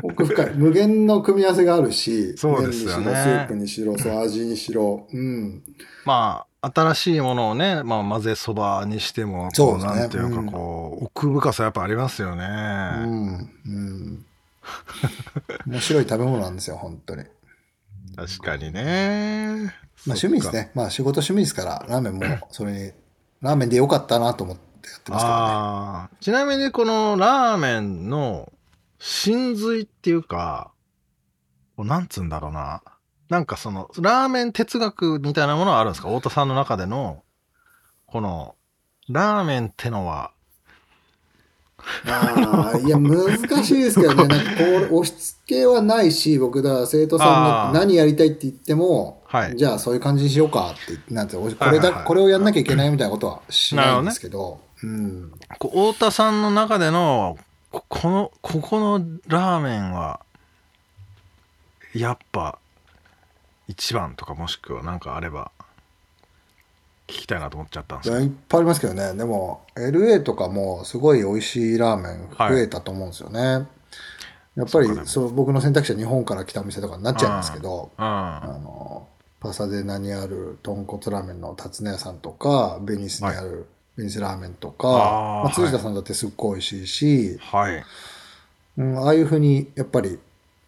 [0.03, 0.55] 奥深い。
[0.55, 5.07] 無限の組み合わせがあるし、そうですよね麺にしろ、スープにしろ、そう味にしろ。
[5.13, 5.63] うん。
[6.05, 12.45] まあ、新しいものをね、まあ、混ぜそばにしても、こう、そうですねなんていうか、こう、奥深さやっぱありますよね。
[12.45, 13.51] うん。
[13.67, 14.27] うん。
[15.67, 17.25] 面白い食べ物なんですよ、本当に。
[18.17, 19.75] 確かにね。
[20.07, 20.71] まあ趣味ですね。
[20.75, 22.93] まあ仕事趣味ですから、ラーメンもそれに、
[23.41, 25.43] ラーメンでよかったなと思ってやってますからね。
[25.45, 26.17] ああ。
[26.21, 28.53] ちなみにこのラーメンの
[28.99, 30.73] 真髄っていうか、
[31.77, 32.83] こうなんつうんだろうな。
[33.31, 36.09] なんかその、ラーメン哲学みたいなものはあるんですか？
[36.09, 37.23] 太田さんの中での、
[38.07, 38.57] この、
[39.09, 40.33] ラーメンってのは、
[42.07, 44.27] ああ、いや、難しいですけどね。
[44.29, 44.65] なんかこ
[44.97, 49.57] う、押し付けはないし、僕、だから生徒さんが何やりたいって言っても、はい。
[49.57, 55.33] じゃあそういう感じにしようかって、なんて、これだ、これをやんなきゃいけないみたいなことはしないんですけど、うん。
[55.59, 57.39] こう太田さんの中での、
[57.71, 60.21] ここの、ここのラーメンは、
[61.95, 62.59] やっぱ、
[63.71, 65.53] 一番とかもしくはなんかあれば、
[67.07, 69.15] 聞きたいなと思っちゃったんですけどいっぱいありますけどね。
[69.15, 73.67] でも、LA とかもすごい美味しいラーメン増えたと思うんですよね。
[74.57, 78.05] やっぱりそう僕の選択肢は日本から来たお店とかになっちゃいますけど、うん。
[78.05, 79.07] あの
[79.39, 87.85] パサデナにある豚骨ラーメンの辰野屋さんとかベニスにあるベニスラーメンとか、まあ、辻田さんだってすっごい美味しいし、はい。
[88.79, 90.19] うん、ああいうふうにやっぱり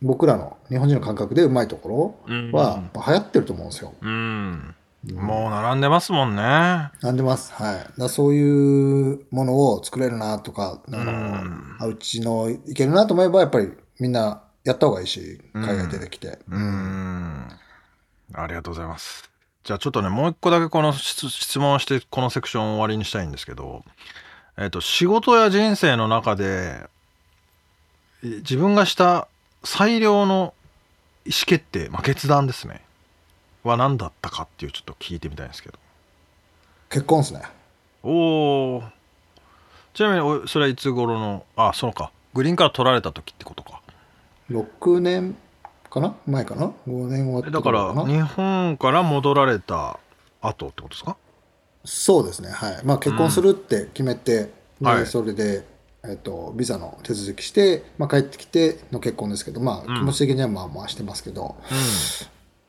[0.03, 3.95] 僕らの日本人の感覚でうまいとこうんろは流行ってると思うんですよ。
[4.01, 4.75] うん。
[5.15, 6.43] もう並んでますもんね。
[6.43, 7.53] なんでます。
[7.55, 8.01] はい。
[8.01, 16.39] だそういうものを作れるなとか、あのうんあうちのいけるなと思えばやっぱりみんなやった方がいいし、海外出てきて。
[16.49, 17.49] うーん。
[18.35, 19.31] ありがとうございます。
[19.65, 23.85] じゃあちょっとね、もう一個だけこの質質問をして、このセクションを終わりにしたいんですけど、
[24.59, 26.87] えっ、と、仕事や人生の中で、
[28.25, 29.29] え自分がした
[29.65, 30.55] 最良の
[31.25, 32.81] 意思決定、まあ、決断ですね。
[33.63, 35.79] は何だったかっていうちょっと聞いてみたいんですけど。
[36.91, 37.43] 結婚ですね。
[38.03, 38.83] おー。
[39.95, 42.11] ちなみにお、それはいつ頃の、あ、そうか。
[42.35, 43.81] グリーンカード取られた時ってことか。
[44.51, 45.37] 6年
[45.89, 46.15] かな？
[46.27, 50.01] 前かな ?5 年終わってだから、な日本から戻られた
[50.41, 51.17] 後ってことですか？
[51.85, 52.51] そうですね。
[52.51, 52.81] はい。
[52.85, 55.65] まあ結婚するって決めて、ではいそれで、
[56.05, 61.55] えっと、ビザの手続きして、まあ帰ってきての結婚ですけど、まあ気持ち的にはまあまあしてますけど、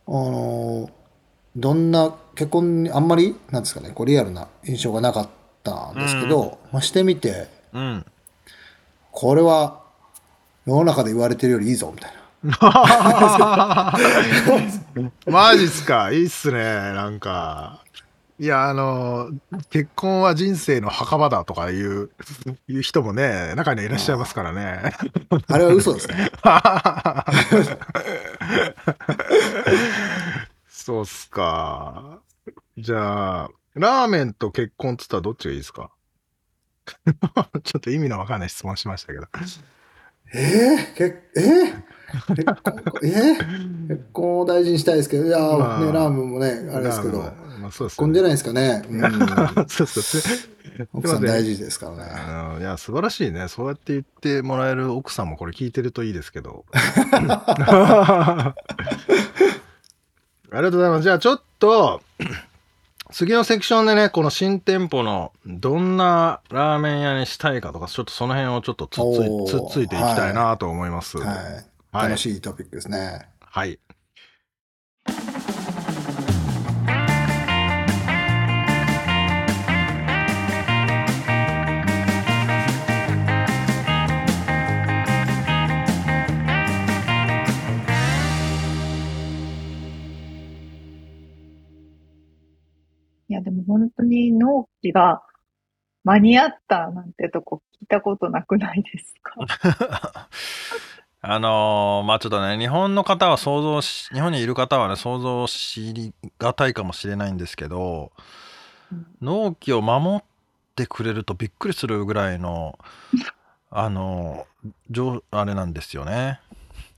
[0.08, 0.92] あのー
[1.56, 5.30] どんな結婚にあんまり、なんですかね、こうリアルな印象がなかっ
[5.64, 7.82] たんですけど、まあしてみて、うん。
[7.82, 8.06] うん。
[9.12, 9.84] これは
[10.66, 12.20] 世の中で言われてるよりいいぞ、みたいな。
[15.28, 16.12] マジっすか？
[16.12, 17.83] いいっすねなんか
[18.40, 19.30] いやあの
[19.70, 22.10] 結婚は人生の墓場だとかいう
[22.68, 24.92] いう人もね中にはいらっしゃいますからね。
[25.48, 26.32] あれは嘘ですね。
[30.68, 32.22] そうっすか。
[32.78, 35.92] じゃあラーメンと結婚っつったらどっちがいいですか？
[37.64, 39.28] ちょっと意味のわかんない質問しましたけど。
[40.34, 41.04] えー、け
[41.36, 41.84] えー、
[43.04, 47.20] えー、結婚を大事にしたいですけど、いやー、まあね、ラーメンもね、あれですけど、
[47.60, 48.84] まあそうです結婚じゃないですかね。
[48.90, 49.00] うん、
[49.68, 50.04] そうそう
[50.94, 52.56] 奥さん大事ですからね。
[52.56, 53.48] うんいや、素晴らしいね。
[53.48, 56.66] そうやって言ってもらえる奥さんもこれ聞いてるといいですけど。
[56.74, 58.54] あ
[60.52, 61.04] りがとうございます。
[61.04, 62.02] じゃあちょっと、
[63.12, 71.18] 次のセクションでね、この新店舗のどんなラーメン屋にしたいかとか、ちょっとその辺をちょっとつっついつっついていきたいなと思います。
[71.18, 71.28] はい。
[71.28, 73.30] はい楽しいトピックですね。
[73.42, 73.80] はい。
[93.30, 95.24] いや、でも本当に納期が
[96.04, 100.30] 間に合ったなんてとこ聞いたことなくないですか？
[101.26, 108.12] あのーまあちょっとね日本の方は想像し日本にいる方はね想像しりがたいかもしれないんですけど
[108.92, 109.08] うん。
[109.22, 110.24] 納期を守っ
[110.76, 112.78] てくれるとびっくりするぐらいの
[113.72, 116.42] あのー上あれなんですよね。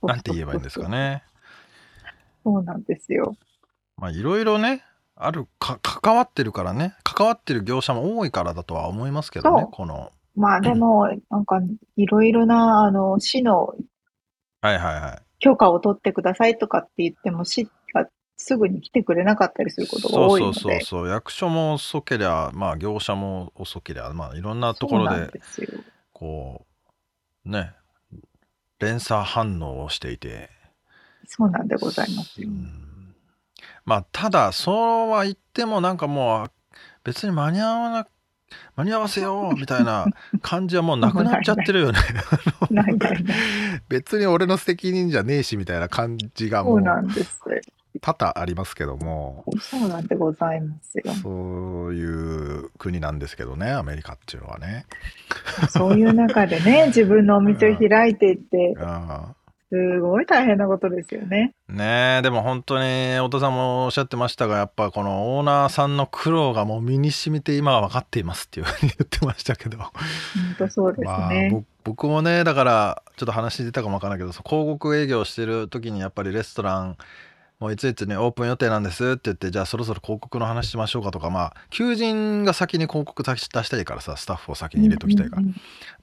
[0.02, 0.88] なんて言えばいいんですか。
[0.88, 1.22] ね。
[2.44, 3.36] そうなんですよ。
[3.96, 4.84] まあいろいろね
[5.14, 6.96] あるか関わってるからね。
[7.04, 10.10] 関わってる業者も多いからだとは思いますけどねこの。
[10.34, 11.60] まあでも、なんか
[11.96, 13.74] いろいろな、あの、市の
[14.66, 20.54] はいはいはい許可を取ってくださいとかって言っても、市がすぐに来てくれなかったりすることが多いので。
[20.54, 25.30] そうそうそうそう役所も遅けりゃまあ業者も遅けりゃまあいろんなところで。
[26.12, 26.64] こ
[27.44, 27.74] うね
[28.80, 30.48] 連鎖反応をしていて、
[31.26, 32.48] そうなんでございますよ。
[32.48, 32.82] うん
[33.84, 36.50] まあただそうは言ってもなんかもう
[37.04, 38.06] 別に間に合わな
[38.76, 40.06] 間に合わせようみたいな
[40.42, 41.98] 感じはもうなくなっちゃってるよね。
[43.88, 47.60] 別に俺の責任じゃねえしみたいな感じがもそう。
[48.02, 51.04] 多々ありますけどもそうなんでございますよ。
[51.22, 54.84] そういう国なんですけどねアメリカっていうのはね。
[55.70, 59.34] そういう中でね、自分のお店を開いていって、うん
[59.68, 61.52] すごい大変なことですよね。
[61.68, 69.90] ねえでも本当に太田さんもおっしゃってましたがやっぱこのオーナーさんの苦労がもう身に染みて今は分かっていますっていうふうに言ってましたけど本
[70.58, 71.30] 当そうですまあ
[71.82, 76.96] 僕もねだからちょっと話出たかも分からないけど広告営業してる時にやっぱりレストラン
[77.58, 85.42] もういついつにオープン予定なんですって言ってじゃあそろそろ広告の話しましょうかとかまあ求人が先に広告出したいからさスタッフを先に入れときたいから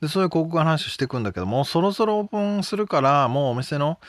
[0.01, 3.99] でそういう広告の話をしていくんだけどもうそろそろオープンするからもうお店の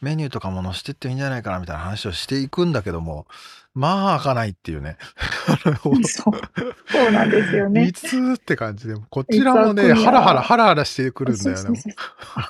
[0.00, 3.26] メニューとかも載せてっていいんじゃないかなみたいな話をしていくんだけども
[3.74, 4.96] まあ開かないっていうね
[5.84, 6.34] うんそう。
[6.86, 7.92] そうなんですよねい。
[7.92, 11.80] つって感じでこちらもねハラハラハラハラしてくるんだよね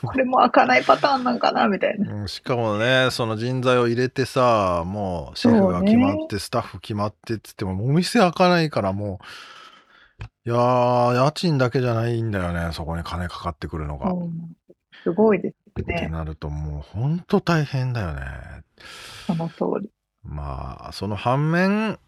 [0.03, 2.15] これも開かないパターンなんかなみたいな。
[2.15, 14.13] うんしかもねその人材を入れてさもうシェフが決まって、スタッフ決まってっつってもお店開かないからもういやー家賃だけじゃないんだよねそこに金かかってくるのが。
[14.13, 14.57] うん
[15.03, 16.09] すごいですってね。
[16.09, 18.23] なるともうほんと大変だよね。
[19.27, 19.91] その通り。
[20.25, 21.99] まあその反面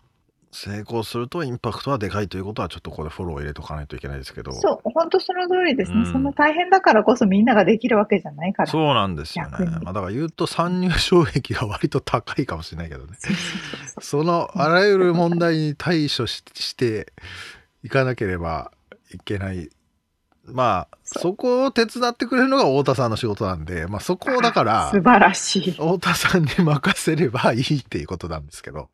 [0.53, 5.99] 成功するとインパクトはでかいということはちょっとここでフォローを入れとかないといけないですけどそう、本当その通りですね。
[5.99, 8.71] うんそんな大変だからこそみんなができるわけじゃないから。
[8.71, 9.65] そうなんですよね。
[9.83, 13.17] まあ、だから言うと参入障壁が割と高いかもしれないけどね。
[14.01, 17.13] そのあらゆる問題に対処しして
[17.83, 18.73] いかなければ
[19.15, 19.71] いけない。
[20.45, 25.71] まあそこを手伝ってくれるのが太田さんの仕事なんで、まあ、そこをだから 素晴らしい。
[25.73, 28.91] 太田さんに任せればいいっていうことなんですけど。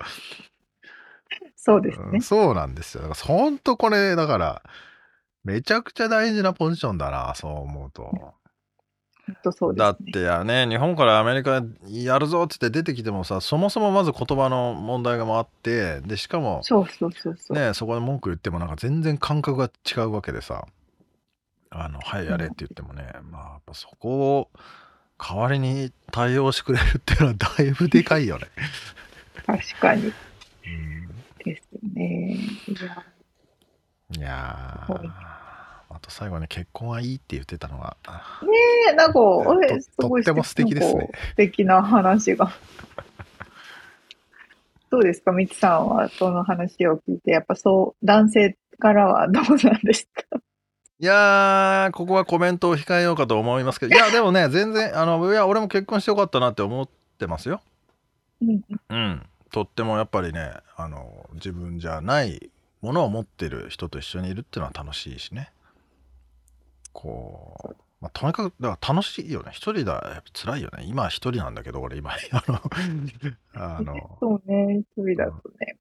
[1.56, 2.20] そうですねうん。
[2.22, 3.02] そうなんですよ。
[3.02, 4.62] だから本当これだから
[5.44, 8.34] めちゃくちゃ大事なポジションだなそう思うと。
[9.42, 9.84] そうですね。
[9.84, 17.58] だってやね日本からアメリカやるぞって言って出てきてもさそもそもまず言葉の問題がもあってでしかもそうそうそうそう。
[17.58, 20.66] ねそこで文句言ってもなんか全然感覚が違うわけでさ
[21.70, 24.50] あのはいやれって言ってもねまあやっぱそこを
[25.18, 28.46] 代わりに対応してくれるっていうのはだいぶでかいよね。
[29.46, 30.11] 確かにう
[30.70, 31.09] ん
[31.44, 31.62] です
[31.94, 32.37] ね。
[34.16, 34.87] いや、
[35.90, 37.96] あと最後に結婚はいいって言ってたのは
[38.42, 38.48] ね
[38.90, 42.50] え、なんか、とあれ、すごいとっても素敵ですね素敵な話が。
[44.90, 50.40] どうですか、みつさんはその話を聞いて、やっぱそう、男性からはどうなんですか？
[51.00, 53.94] いやーここはコメントを控えようかと思いますけど。
[53.94, 57.61] いやでもね 全然あのいや俺も結婚してよかったなって思ってますよ。
[58.42, 58.61] うん。
[58.88, 65.52] うん、とってもやっぱりねあの自分じゃないものを持ってる人と一緒にいるっていうのは楽しいしね。
[66.92, 69.50] こう、まあ、とにかくだから楽しいよね。
[69.52, 70.82] 一人だやっぱ辛いよね。
[70.84, 72.11] 今は一人なんだけど俺今。
[72.32, 72.61] あの
[73.54, 74.18] あの。
[74.18, 75.78] そうね、一人だとね。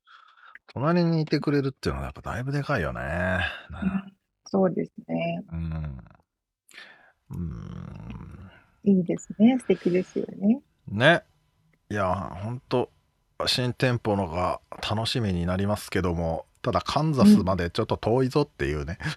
[0.67, 3.39] 隣にいてくれるっていうのはやっぱだいぶでかいよね。
[3.71, 4.16] うん
[4.47, 5.43] そうですね。
[5.51, 5.97] うん。
[7.31, 8.51] うん。
[8.83, 9.57] いいですね。
[9.60, 10.62] 素敵ですよね。
[10.88, 11.23] ね。
[11.89, 12.89] いや、ほんと、
[13.45, 18.97] 新店舗のが楽しみになりますけども、ただカンザスまでちょっと遠いぞっていうね。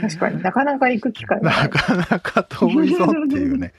[0.00, 1.56] 確かになかなか行く機会がな。
[1.60, 3.72] ないかなか遠いぞっていうね。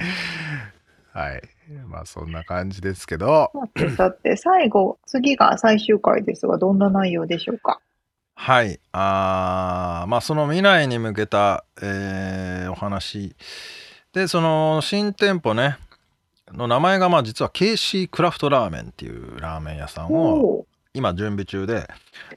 [1.13, 1.41] はい。
[1.87, 3.51] まあそんな感じですけど、
[3.95, 7.79] さて、最後、次が最終回ですが、どんな内容でしょうか？
[8.41, 8.79] はい。
[8.93, 13.35] あーまあその未来に向けた、えーお話。
[14.13, 15.77] で、その新店舗ね、
[16.53, 21.85] の名前がまあ実は KC クラフトラーメンっていうラーメン屋さんを今準備中で、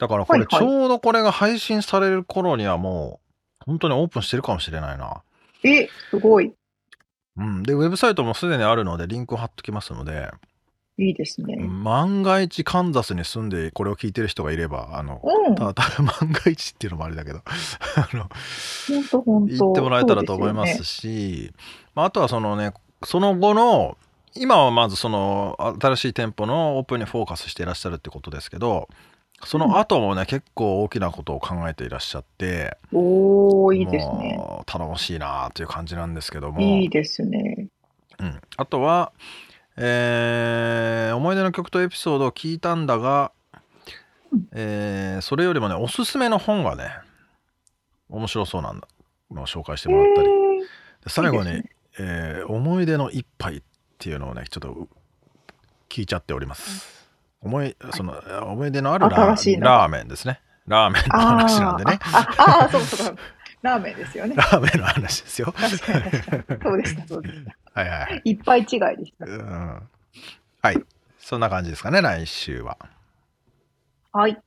[0.01, 3.21] だからこれちょうどこれが配信される頃にはも
[3.61, 5.23] う本当にオープンしてるかもしれないな。
[5.63, 5.69] ー。
[5.69, 6.53] え、すごい。
[7.37, 7.63] うん。
[7.63, 10.33] で、ウェブサイトもすでにあるのでリンクを貼っときますので、
[11.03, 11.57] いいですね。
[11.57, 15.55] 万が一カンザスに住んでこれを聞いてる人がいれば、あの、うん。
[15.55, 17.41] ただただ万が一っていうのもあれだけど、
[17.97, 18.29] あの。
[18.89, 21.53] 言ってもらえたらと思いますし、
[21.95, 22.73] まあ、あとはそのね
[23.05, 23.97] その後の
[24.35, 28.89] 今はまずその新しい店舗のオープンにフォーカスしていらっしゃるってことですけど
[29.45, 34.39] その後もね、結構大きなことを考えていらっしゃっておおいいですね。
[34.67, 37.67] 頼もしいなという感じなんですけどもいいですね。
[38.21, 39.13] うん、あとは、
[39.77, 43.33] えー思い出の曲とエピソードを聞いたんだが、
[44.53, 46.91] えーそれよりもねおすすめの本がね
[48.09, 48.89] 面白そうなんだ
[49.31, 50.65] のを紹介してもらったり、で
[51.09, 53.63] 最後にいいですえー思い出の一杯っ
[53.99, 54.89] ていうのをねちょっとう
[55.89, 57.09] 聞いちゃっております。
[57.41, 58.15] 思いその
[58.53, 60.41] 思い出のあるラーメンですね。
[60.67, 61.99] ラーメンの話なんでね。
[62.03, 63.17] ああああ、そうそう。
[63.63, 64.45] ラーメンですよね ラ。
[64.45, 65.53] ーメンの話ですよ。
[66.63, 67.57] そうでした、そうでした。
[67.75, 68.23] はいはいはい。
[68.25, 69.27] いっぱい違いでした。
[69.27, 69.89] うん
[70.63, 70.81] はい。
[71.19, 72.77] そんな感じですかね、来週は。
[74.13, 74.39] はい。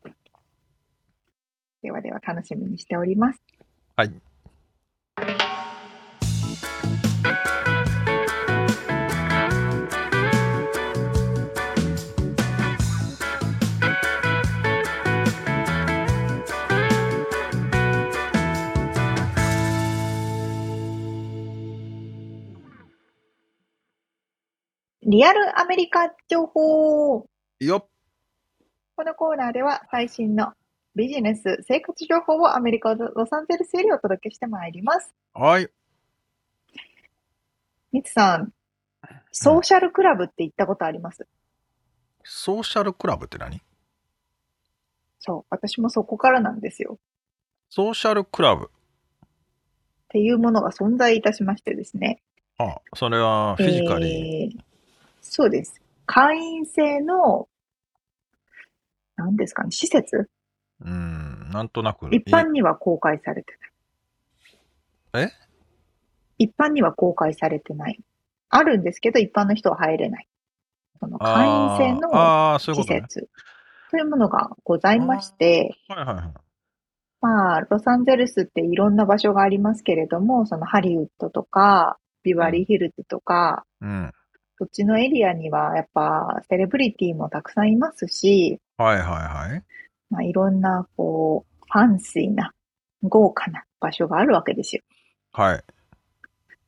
[1.82, 3.42] ではでは楽しみにしております。
[3.96, 4.12] はい。
[25.08, 27.28] リアルアメリカ情報。
[27.60, 27.86] よっ
[28.96, 30.54] このコーナーでは最新の
[30.96, 35.14] ビジネス、生活情報をアメリカ・ロサンゼルスよりお届けしてまいります。
[35.36, 35.70] はい。
[37.92, 38.52] みつさん、
[39.32, 41.28] ソーシャルクラブって行ったことあります？
[42.24, 43.62] ソーシャルクラブって何？
[45.20, 46.98] そう、私もそこからなんですよ。
[47.70, 48.72] ソーシャルクラブ。
[48.72, 49.28] っ
[50.10, 52.24] ていうものが存在いたしましてですね。
[52.58, 54.75] あ、それはフィジカリえー
[55.28, 55.82] そうです。
[56.06, 57.50] 会員制の、
[59.16, 60.30] 何ですかね、施設？
[60.84, 60.86] ー。
[60.86, 62.08] うん、なんとなく。
[62.12, 63.54] 一般には公開されて
[65.14, 65.28] ない。
[65.28, 65.32] え？
[66.38, 68.00] 一般には公開されてない。
[68.50, 70.28] あるんですけど、一般の人は入れない。
[71.00, 72.84] その会員制の施。
[72.84, 73.30] 設
[73.90, 76.34] というものがございまして、はいはいはい。
[77.22, 84.12] まあ、ロサンゼルスっていろんな場所がありますけれども、そのハリウッドとか、ビバリーヒルズとか、うん。
[84.58, 89.06] そっちのエリアにはやっぱセレブリティもたくさんいますし、はいはい
[89.52, 89.64] はい。
[90.10, 92.54] まあ、いろんなこう、ファンシーな、
[93.04, 94.82] 豪華な場所があるわけですよ。
[95.34, 95.64] はい。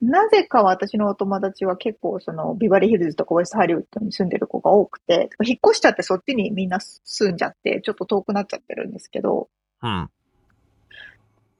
[0.01, 9.49] なぜか私のお友達は結構そのビバリーヒルズとかウェストハリウッドに住んでる子が多くて、引っ越しちゃってそっちにみんな住んじゃって、ちょっと遠くなっちゃってるんですけど、
[9.81, 10.09] うん。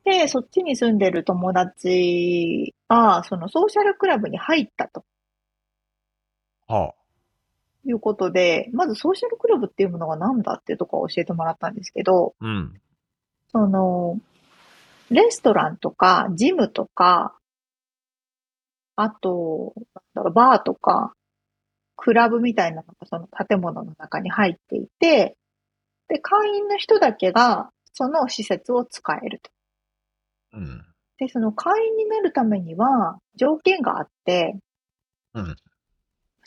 [0.05, 5.03] で、そっちに住んでる友達が、そのソーシャルクラブに入ったと
[6.67, 6.93] は
[7.87, 12.45] いうことで、まずソーシャルクラブっていうものが何だっていうところを教えてもらったんですけど、あ。
[12.45, 12.81] うん。
[13.51, 14.19] その、
[15.09, 17.37] レストランとか、ジムとか、
[18.97, 21.13] あと、なんだろう、バーとか、
[21.95, 25.37] クラブみたいなのがその建物の中に入っていて、
[26.09, 29.49] で、会員の人だけがその施設を使えると。
[30.53, 30.85] うん。
[31.17, 34.57] で、その会員になるためには条件があって、
[35.33, 35.55] うん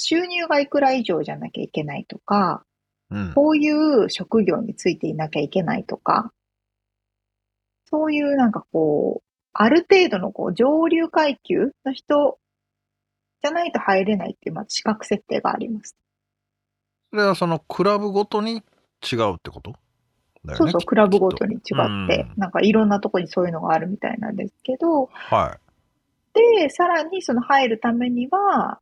[0.02, 2.64] 収入がいくら以上じゃなきゃいけないとか、
[3.10, 3.32] うん。
[3.34, 6.32] こういう職業についていなきゃいけないとか、
[7.86, 12.38] そういうなんかこう、ある程度のこう上流階級の人
[13.42, 15.96] じゃないと入れないっていう、まず資格設定があります。
[17.10, 18.62] それはそのクラブごとに
[19.02, 19.72] 違うってこと？
[20.44, 20.54] ね。
[20.54, 25.58] そうそう、きクラブごとに違って、うんなんかいろんなとこにそういうのがあるみたいなんですけど、は
[26.32, 28.78] で、さらにその入るためには、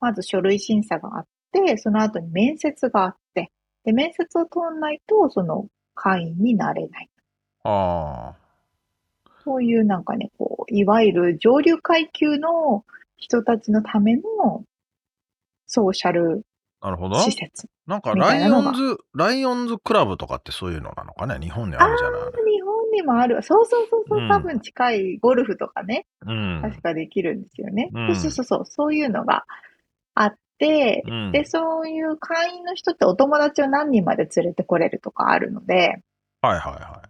[0.00, 3.50] まず書類審査があって、その後に面接があって、
[3.84, 7.08] で、面接を通んないと、その会員になれない。
[7.64, 8.34] あ
[9.44, 12.84] そういうなんかね、こう、いわゆる上流階級の
[13.16, 14.64] 人たちのための
[15.66, 16.44] ソーシャル
[16.80, 17.16] あ、なるほど。
[17.20, 17.66] 施設。
[17.86, 21.38] なんかライオンズ、ライオンズクラブとかってそういうのなのかね？
[21.40, 22.20] 日本にあるじゃない。
[22.22, 23.42] 日本にもある。
[23.42, 26.60] そうそうそうそうう、ん多分近いゴルフとかね、うん。
[26.62, 27.90] 確かできるんですよね。
[27.92, 29.44] うんそうそうそう、そういうのが
[30.22, 36.02] あって、うんで、そういう会員の人ってお友達を何人まで連れてこれるとかあるので、
[36.42, 37.02] はいはいは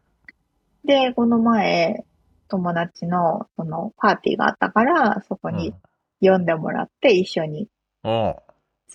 [0.84, 2.04] で、この前、
[2.48, 5.54] 友達のそのパーティーがあったから、そこい。
[5.54, 5.74] に
[6.20, 7.68] 呼んでもらって一緒に
[8.04, 8.34] うん。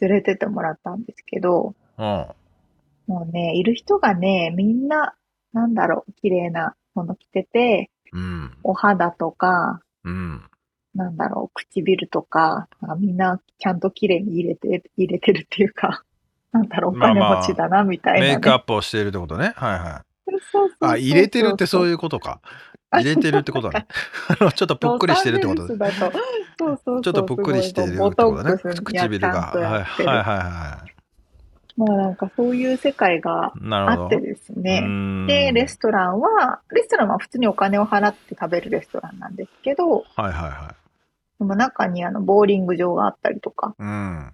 [0.01, 2.28] 連れてってもらったんですけど、うん。
[3.07, 5.16] もうね、いる人がね、みんな、
[5.53, 8.57] なんだろう、綺麗なもの着てて、うん。
[8.63, 10.43] お肌とか、うん。
[10.95, 12.67] なんだろう、唇とか、
[12.97, 16.03] みんなちゃんと綺麗に入れて、入れてるっていうか、
[16.51, 18.27] なんだろう、お金まあまあ持ちだな、みたいな、ね。
[18.33, 19.53] メイクアップをしているってことね。
[19.55, 20.05] はいはい。
[20.79, 22.39] あ、入れてるってそういうことか。
[22.91, 23.87] あ入れてるってことね。
[24.55, 26.17] ちょっとぷっくりしてるってことロサンゼルスだと、
[26.57, 27.01] そうそう。
[27.01, 28.57] ちょっとぷっくりしてるってことね。
[28.57, 29.29] 唇が。
[29.29, 30.85] はいはいはいは
[31.75, 33.51] もうなんかそういう世界が。
[33.69, 34.81] あってですうね。
[35.27, 40.84] で、レストランは、レストランは普通にお金を払って食べるレストランなんですけど、はいはいはい。
[41.39, 44.33] でも中にあの、ボーリング場があったりとか、うん。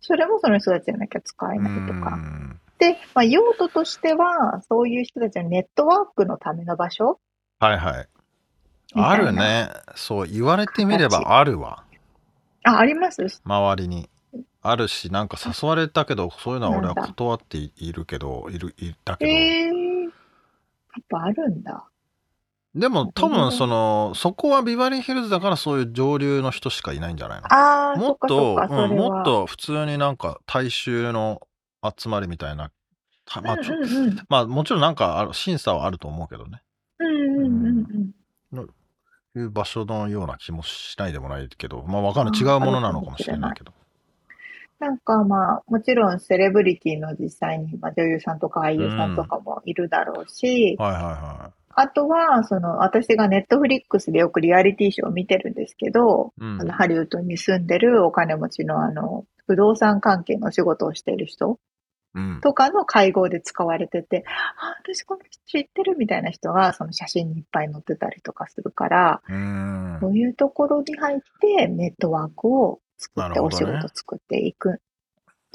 [0.00, 2.10] それもその人たちじゃなきゃ使えないとうか。
[2.16, 7.20] んで、まあ、用途としては、そういう人たちのネットワークのための場所
[7.60, 8.08] はいはい。
[8.94, 9.70] あるね。
[9.94, 11.84] そう、言われてみればあるわ。
[12.64, 14.08] あ、あります周りに。
[14.62, 19.30] あるし、なんか誘われたけど、そういうのは俺は断っていいるけど、いる、いたけど。
[19.30, 20.02] ええー。
[20.04, 21.86] やっぱあるんだ。
[22.74, 27.46] でも多分その、そこはビバリーヒルズだからそういう上流の人しかいないんじゃないの？
[27.52, 28.96] ああ、もっとうん。
[28.96, 31.40] もっと普通になんか大衆の
[31.98, 32.70] 集まりみたいな。
[33.26, 34.18] たまあ、うんうんうん。
[34.28, 36.62] まあもちろんなんか審査はあると思うけどね。
[36.98, 38.10] うんうんうん
[38.52, 38.70] うん。
[39.36, 42.34] いう場所のような気もしないでもないけど、まあわかんない。
[42.36, 43.72] あ違うものなのかもしれないけど。
[44.80, 56.44] なんかまあ、もちろんセレブリティの実際に、まあ、女優さんとか俳優さんとかもいるだろうし、はいはいはあとは、その、私がネットフリックスでよくリアリティショーを見てるんですけど、い。
[56.44, 61.58] うんあの、ハリウッドに住んでるお金持ちのあの、不動産関係のお仕事をしている人
[62.14, 62.40] うん。
[62.40, 64.24] とかの会合で使われてて、
[64.56, 69.22] あ、私この人知ってるみたいな人が、その写真にいっぱい載ってたりとかするから。
[70.00, 74.80] そういうところに入ってネットワークを作って、お仕事作っていく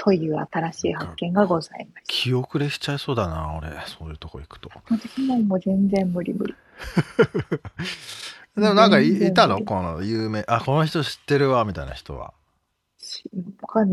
[0.01, 2.13] という新しい発見がございました。
[2.13, 3.69] 気遅れしちゃいそうだな、俺。
[3.85, 4.71] そういうとこ行くと。
[4.89, 6.55] 私ももう全然無理無理。
[8.55, 9.61] でもなんかいたの？
[9.61, 10.45] この有名。
[10.47, 12.33] あ、この人知ってるわ、みたいな人は。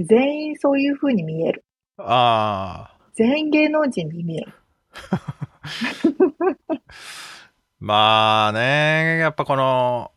[0.05, 1.65] 全員そういう風に見える。
[1.99, 2.97] ああ。
[3.15, 4.53] 全員芸能人に見える。
[7.81, 10.13] まあね、やっぱこの、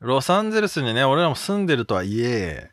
[0.00, 2.70] ロサンゼルスにね、俺らも住んでるとはいえ、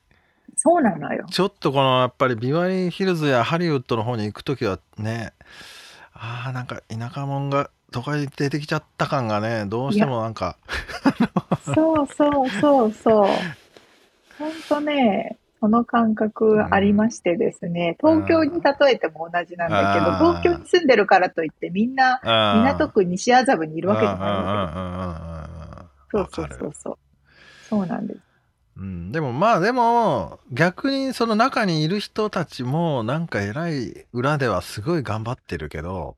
[0.66, 1.26] そうなのよ。
[1.30, 5.34] ちょっとこのやっぱりビバリーヒルズやハリウッドの方に行くときはね、
[6.14, 10.56] ああ、なんか田舎者が都会に出てきちゃった感がね、どうしてもなんか、
[11.66, 13.28] そうそうそうそう。
[14.40, 25.34] ほんとね、その感覚ありましてですね、東京に例えても同じなんだけど、東京に住んでるからといってみんな港区区西麻布にいるわけじゃないんうんうんうん
[26.10, 26.28] けよ。
[26.32, 26.98] そうそうそうそう。
[27.70, 28.33] そうなんです。
[28.76, 36.18] うん、でもまあでも逆にその中にいる人たちもなんか偉い裏ではすごい頑張ってるけど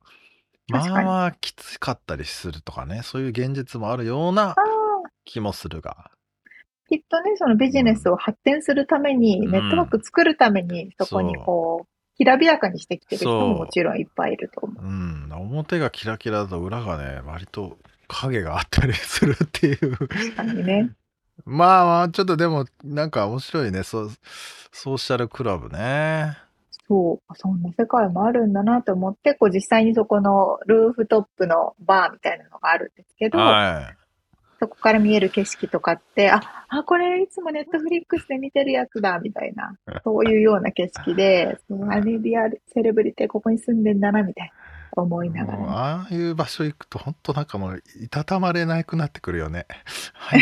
[0.70, 4.56] まあまあきつかったりするとかねそういう現実もあるような
[5.26, 6.12] 気もするが。
[6.88, 9.52] きっとね、そのビジネスを発展するために、うん。
[9.52, 14.84] ネットワーク作るために、そこにこう、きらびやかにしてきてる人ももちろんいっぱいいると思う。
[14.84, 15.30] うん。
[15.34, 17.78] 表がキラキラだと裏がね割と
[18.08, 19.98] 影があったりするっていう。
[19.98, 20.92] 確かにね。
[21.44, 23.84] まあまあちょっとでもなんか面白いね。
[23.84, 24.10] ソ
[24.72, 26.38] ソーシャルクラブね。
[26.88, 33.94] そう、そんな世界もあるんだなと思って、こう実際にそこのルーフトップのバーみたいなのがあるんですけど、は
[34.60, 44.54] そこから見える景色とかって、あ、あ、これいつもネットフリックスで見てるやつだ、みたいな、 そういうような景色で、そのあれリアル、セレブリティここに住んでんだな、みたいな
[44.92, 49.66] 思いいながらね、ああいう場所行くと本当なんかもういたたまれなくなってくるよね。
[50.14, 50.42] はい、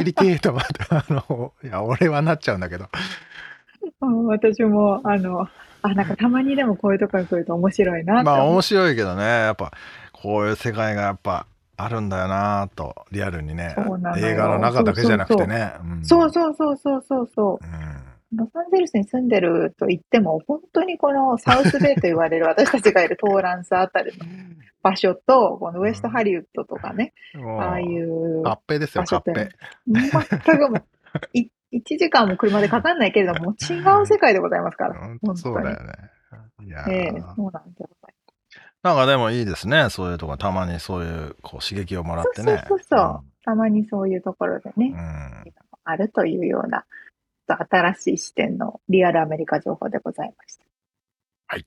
[0.00, 2.88] 帰りてえとまた あのいや俺はなっちゃうんだけど。
[4.00, 5.48] うん私も、あの、
[5.82, 8.44] あ、なんかたまにでもこういうとこに来ると面白いなまあ。
[8.44, 9.72] 面白いけどねやっぱ
[10.12, 13.74] こういう世界がやっぱあるんだよなとリアルにね
[14.18, 15.72] 映画の中だけじゃなくてね。
[15.82, 17.64] うんそうそうそうそうそうそう。
[17.64, 24.24] うんロサンゼルスに住んでると言っても、本当にこのサウスベイと言われる 私たちがいるトーランスあたりの
[24.82, 27.12] 場所と、このウエストハリウッドとかね、
[27.58, 29.50] ああいう合併ですよ、合併。
[29.86, 30.82] 全くもう、
[31.34, 31.48] 1
[31.98, 34.94] 時間も車でかかんないけれども、違う世界でございますから。
[34.94, 35.92] 本当そうだよね。
[36.64, 37.88] いやええそうなんですよ。
[38.82, 39.90] なんかでもいいですね。
[39.90, 42.64] そういうとこたまにそういうこう刺激をもらってね。
[42.66, 45.52] そうそうそう、うん、たまにそういうところでね、うん、
[45.84, 46.84] あるというような
[47.46, 50.64] 新しい視点のリアルアメリカ情報でございました。
[51.48, 51.66] はい。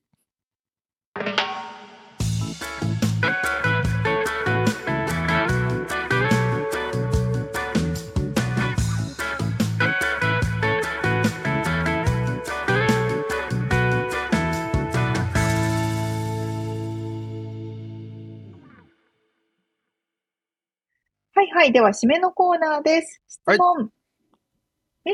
[21.34, 21.72] はいはい。
[21.72, 23.22] では、締めのコーナーです。
[23.28, 23.78] 質問。
[23.78, 23.95] はい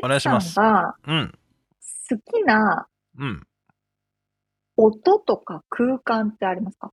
[0.04, 0.56] お願いします。
[0.56, 1.34] が、うん。
[2.10, 2.88] 好きな、
[3.18, 3.48] うん。
[4.78, 6.92] 音とか空間ってありますか？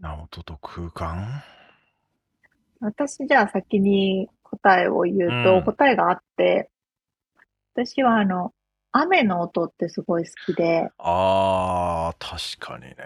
[0.00, 1.42] な、音と空間？
[2.80, 6.70] 私じゃあ先に答えを言うと、うん、答えがあって、
[7.74, 8.52] 私はあの、
[8.92, 10.90] 雨の音ってすごい好きで。
[10.98, 12.96] ああ、確かにね。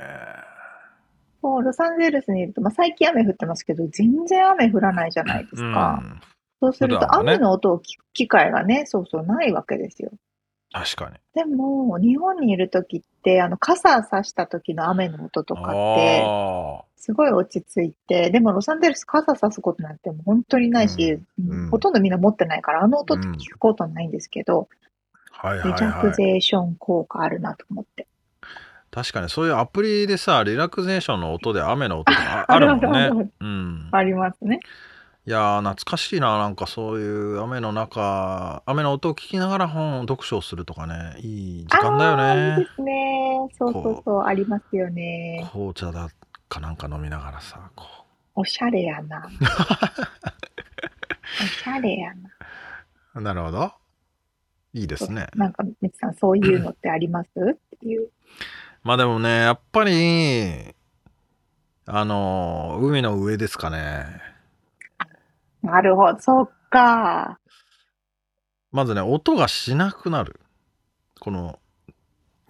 [1.43, 6.01] そう、ロサンゼルスにいると、まあ、最近雨降ってますけど、全然雨降らないじゃないですか。
[6.03, 6.21] うん、
[6.63, 10.13] そうすると、雨の音を聞く機会がね、そうそうないわけですよ。
[10.73, 11.17] 確かに。
[11.35, 16.25] でも、日本にいるときって、あの、傘さした時の雨の音とかって、
[16.97, 24.69] すごい落ち着いて、でもロサンゼルス傘さすことなんてもう本当にないし、うんうん、ほとんどみんな持ってないから、あの音って聞くことないんですけど、
[25.33, 28.07] はいはいはい、リラクゼーション効果あるなと思って。
[28.93, 33.31] 確かにそういうアプリでさ、リラクゼーションの音で雨の音があるもんね。
[33.41, 34.61] うん、ありますね。
[35.25, 42.57] いやー、懐かしいな、なんかそういう雨の中、雨の音を聞きながら本、読書をするとかね、いい時間だよね。
[42.59, 43.49] いいですね。
[43.57, 45.49] そうそうそう、ありますよね。
[45.53, 46.09] 紅茶だ
[46.49, 47.85] かなんか飲みながらさ、こ
[48.35, 48.41] う。
[48.41, 49.25] おしゃれやな。
[49.29, 49.31] お
[51.47, 52.13] しゃれや
[53.15, 53.21] な。
[53.21, 53.73] なるほど。
[54.75, 55.29] いいですね。
[55.37, 57.29] なんか、みつさん、そういうのってあります？
[57.29, 58.09] っていう。
[58.83, 60.75] まあでもね、やっぱり、
[61.87, 64.32] あの、海の上ですかね。
[65.63, 67.39] なるほど、そっか。
[68.73, 70.41] まずね、音がしなくなる。
[71.21, 71.59] この、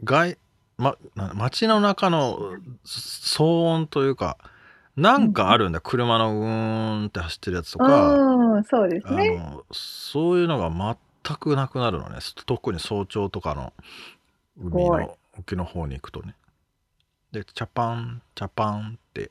[0.02, 0.38] 外、
[0.78, 0.96] ま、
[1.34, 2.38] 街の中の
[2.84, 4.38] 騒音というか、
[4.96, 9.38] なんかあるんだ、車のうーんって走ってるやつとか、うん、そうですね。
[9.40, 12.18] あのそういうのが全くなくなるのね。
[12.46, 13.72] 特に早朝とかの
[14.58, 16.34] 海の沖の方に行くとね。
[17.32, 19.30] で、チャパン、チャパンって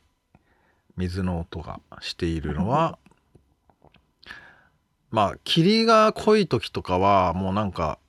[0.98, 2.98] 水の音がしているのは、
[5.12, 8.00] まあ霧が濃い時とかはもうなんか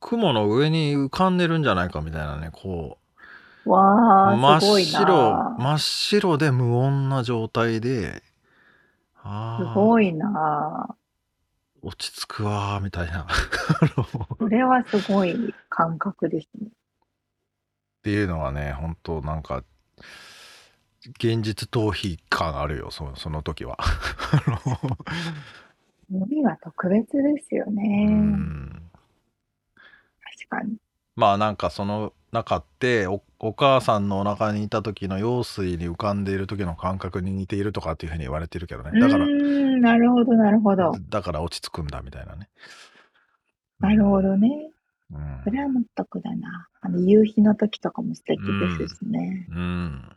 [0.00, 2.98] 雲の上に浮かんでるんじゃないかみたいなねこ
[3.64, 3.70] う。
[3.70, 8.22] わ真っ白真っ白で無音な状態で
[9.22, 10.96] あすごいな。
[11.80, 13.26] 落ち着くわみたいな。
[14.38, 16.68] それはすごい感覚ですね。
[16.68, 16.70] っ
[18.02, 19.62] ていうのはね本当なんか
[21.18, 23.78] 現実逃避感あるよそその時は
[26.20, 28.28] 海は特別ですよね。
[30.48, 30.76] 確かに。
[31.16, 38.98] まあなんかその中っておお母さんのお腹にいた時の用水に浮かんでいる時の感覚に似ているとかっていうふうに言われてるけどね。
[38.98, 40.92] だからなるほどなるほど。
[41.10, 42.48] だから落ち着くんだみたいなね。
[43.80, 44.70] なるほどね、
[45.10, 46.68] うん、それは納得だな。
[46.80, 48.40] あの夕日の時とかも素敵
[48.78, 49.46] ですしね。
[49.50, 50.14] うん、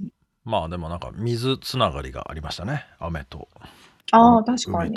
[0.00, 0.10] うん、
[0.44, 2.84] まあでもなんか水つながりがありましたね。
[2.98, 3.48] 雨と
[4.12, 4.96] ああ、確かに。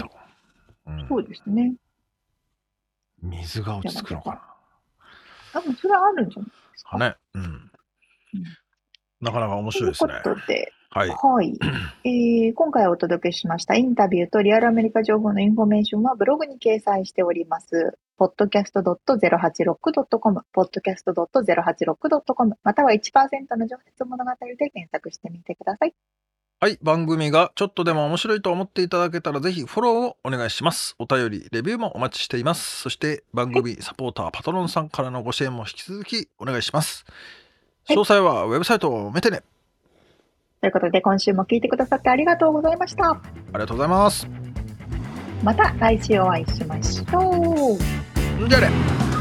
[0.88, 1.76] うん、そうですね。
[3.22, 4.41] 水が落ち着くのかな。
[5.53, 6.97] 多分それはあるんじゃないですか。
[6.97, 7.16] ね。
[7.34, 7.43] うん。
[7.43, 7.72] うん、
[9.22, 10.22] なかなか面白いですね。
[10.24, 11.10] ということで、はい。
[11.10, 11.60] はい、
[12.05, 17.97] えー、今回お届けしましたインタビューとリアルアメリカ情報のインフォメーションはブログに掲載しております。
[18.18, 25.93] podcast.086.com、podcast.086.com、または1%の情熱物語で検索してみてください。
[26.60, 26.80] はい。
[26.82, 30.95] 番組がちょっとでも面白いと思っていただけたらぜひフォローをお願いします。
[30.97, 32.82] お便り、レビューもお待ちしています。
[32.82, 37.05] そして番組サポーター、パトロンさんからのご支援も引き続きお願いします。
[37.88, 39.43] 詳細はウェブサイトを見てね。
[40.60, 43.12] ということで今週も聞いてくださってありがとうございました。
[43.12, 43.22] あ
[43.53, 44.28] りがとうございます。
[45.43, 48.49] また来週お会いしましょう。
[48.49, 49.16] じゃあね。